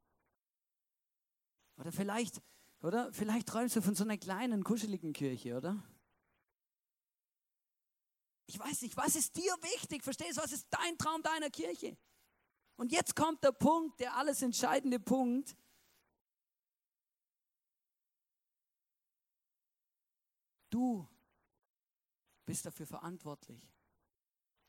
[1.76, 2.42] Oder vielleicht,
[2.80, 3.12] oder?
[3.12, 5.82] Vielleicht träumst du von so einer kleinen, kuscheligen Kirche, oder?
[8.46, 10.04] Ich weiß nicht, was ist dir wichtig?
[10.04, 11.96] Verstehst du, was ist dein Traum deiner Kirche?
[12.76, 15.56] Und jetzt kommt der Punkt, der alles entscheidende Punkt.
[20.70, 21.08] Du
[22.44, 23.72] bist dafür verantwortlich,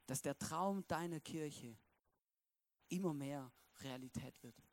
[0.06, 1.78] dass der Traum deiner Kirche
[2.90, 3.52] immer mehr
[3.82, 4.67] Realität wird.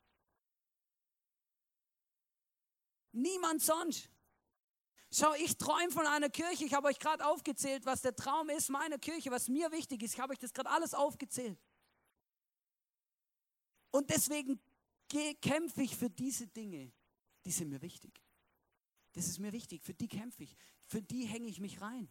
[3.15, 4.11] Niemand sonst.
[5.13, 6.65] Schau, ich träume von einer Kirche.
[6.65, 10.15] Ich habe euch gerade aufgezählt, was der Traum ist meiner Kirche, was mir wichtig ist.
[10.15, 11.59] Ich habe euch das gerade alles aufgezählt.
[13.93, 14.61] Und deswegen
[15.41, 16.93] kämpfe ich für diese Dinge,
[17.45, 18.21] die sind mir wichtig.
[19.13, 20.57] Das ist mir wichtig, für die kämpfe ich,
[20.87, 22.09] für die hänge ich mich rein.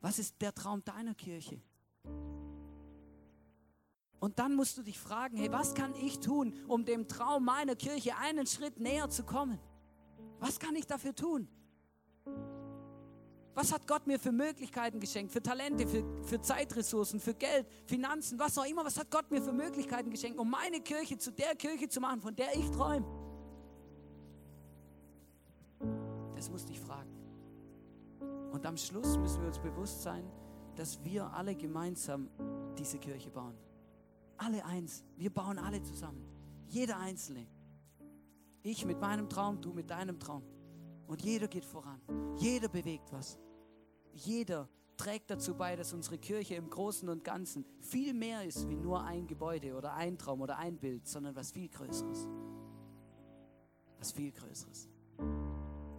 [0.00, 1.60] Was ist der Traum deiner Kirche?
[4.20, 7.74] Und dann musst du dich fragen, hey, was kann ich tun, um dem Traum meiner
[7.74, 9.58] Kirche einen Schritt näher zu kommen?
[10.38, 11.48] Was kann ich dafür tun?
[13.54, 18.38] Was hat Gott mir für Möglichkeiten geschenkt, für Talente, für, für Zeitressourcen, für Geld, Finanzen,
[18.38, 18.84] was auch immer?
[18.84, 22.20] Was hat Gott mir für Möglichkeiten geschenkt, um meine Kirche zu der Kirche zu machen,
[22.20, 23.06] von der ich träume?
[26.36, 27.10] Das musst du dich fragen.
[28.52, 30.24] Und am Schluss müssen wir uns bewusst sein,
[30.76, 32.28] dass wir alle gemeinsam
[32.78, 33.69] diese Kirche bauen.
[34.42, 35.04] Alle eins.
[35.16, 36.24] Wir bauen alle zusammen.
[36.66, 37.46] Jeder Einzelne.
[38.62, 40.42] Ich mit meinem Traum, du mit deinem Traum.
[41.06, 42.00] Und jeder geht voran.
[42.38, 43.38] Jeder bewegt was.
[44.14, 44.66] Jeder
[44.96, 49.04] trägt dazu bei, dass unsere Kirche im Großen und Ganzen viel mehr ist wie nur
[49.04, 52.26] ein Gebäude oder ein Traum oder ein Bild, sondern was viel Größeres.
[53.98, 54.88] Was viel Größeres.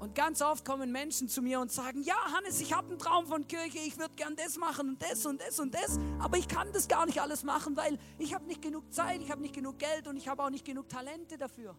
[0.02, 3.28] Und ganz oft kommen Menschen zu mir und sagen, ja, Hannes, ich habe einen Traum
[3.28, 6.49] von Kirche, ich würde gern das machen und das und das und das, aber ich
[6.49, 9.54] kann das gar nicht alles machen, weil ich habe nicht genug Zeit, ich habe nicht
[9.54, 11.78] genug Geld und ich habe auch nicht genug Talente dafür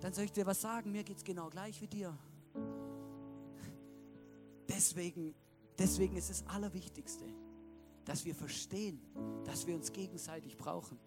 [0.00, 2.16] dann soll ich dir was sagen, mir geht es genau gleich wie dir.
[4.68, 5.34] Deswegen,
[5.78, 7.24] deswegen ist es Allerwichtigste,
[8.04, 9.00] dass wir verstehen,
[9.44, 10.98] dass wir uns gegenseitig brauchen,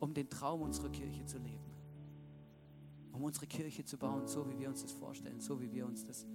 [0.00, 1.73] um den Traum unserer Kirche zu leben.
[3.14, 6.04] Um unsere Kirche zu bauen, so wie wir uns das vorstellen, so wie wir uns
[6.04, 6.26] das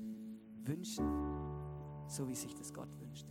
[0.63, 1.05] wünschen,
[2.07, 3.27] so wie sich das Gott wünscht.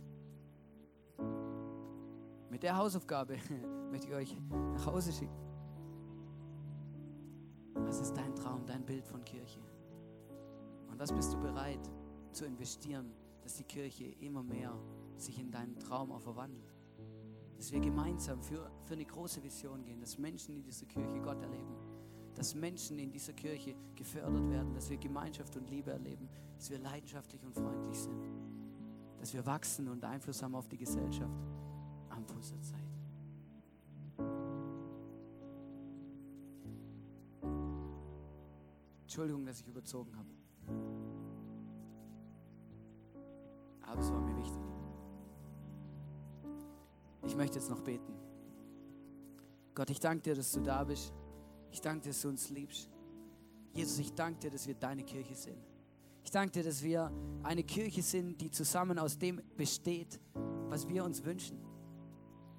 [2.49, 3.37] Mit der Hausaufgabe
[3.91, 5.33] möchte ich euch nach Hause schicken.
[7.73, 9.61] Was ist dein Traum, dein Bild von Kirche?
[10.87, 11.89] Und was bist du bereit
[12.31, 14.77] zu investieren, dass die Kirche immer mehr
[15.15, 16.71] sich in deinen Traum auch verwandelt?
[17.57, 21.41] Dass wir gemeinsam für, für eine große Vision gehen, dass Menschen in dieser Kirche Gott
[21.41, 21.75] erleben,
[22.39, 26.79] dass Menschen in dieser Kirche gefördert werden, dass wir Gemeinschaft und Liebe erleben, dass wir
[26.79, 28.29] leidenschaftlich und freundlich sind,
[29.19, 31.37] dass wir wachsen und Einfluss haben auf die Gesellschaft
[32.07, 32.79] am Fuß der Zeit.
[39.01, 40.29] Entschuldigung, dass ich überzogen habe.
[43.81, 44.63] Aber es war mir wichtig.
[47.23, 48.13] Ich möchte jetzt noch beten.
[49.75, 51.18] Gott, ich danke dir, dass du da bist.
[51.71, 52.89] Ich danke dir, dass du uns liebst.
[53.73, 55.57] Jesus, ich danke dir, dass wir deine Kirche sind.
[56.23, 57.11] Ich danke dir, dass wir
[57.43, 60.19] eine Kirche sind, die zusammen aus dem besteht,
[60.67, 61.57] was wir uns wünschen,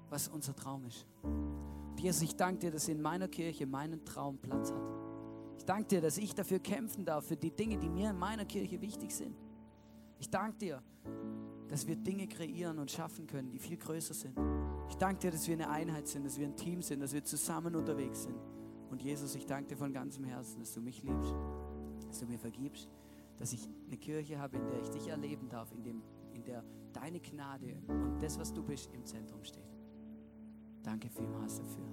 [0.09, 1.05] was unser Traum ist.
[1.23, 4.81] Und Jesus, ich danke dir, dass in meiner Kirche meinen Traum Platz hat.
[5.57, 8.45] Ich danke dir, dass ich dafür kämpfen darf, für die Dinge, die mir in meiner
[8.45, 9.35] Kirche wichtig sind.
[10.17, 10.83] Ich danke dir,
[11.67, 14.37] dass wir Dinge kreieren und schaffen können, die viel größer sind.
[14.89, 17.23] Ich danke dir, dass wir eine Einheit sind, dass wir ein Team sind, dass wir
[17.23, 18.35] zusammen unterwegs sind.
[18.91, 21.33] Und Jesus, ich danke dir von ganzem Herzen, dass du mich liebst,
[22.07, 22.89] dass du mir vergibst,
[23.37, 26.63] dass ich eine Kirche habe, in der ich dich erleben darf, in, dem, in der
[26.91, 29.71] deine Gnade und das, was du bist, im Zentrum steht.
[30.83, 31.85] Danke vielmals dafür.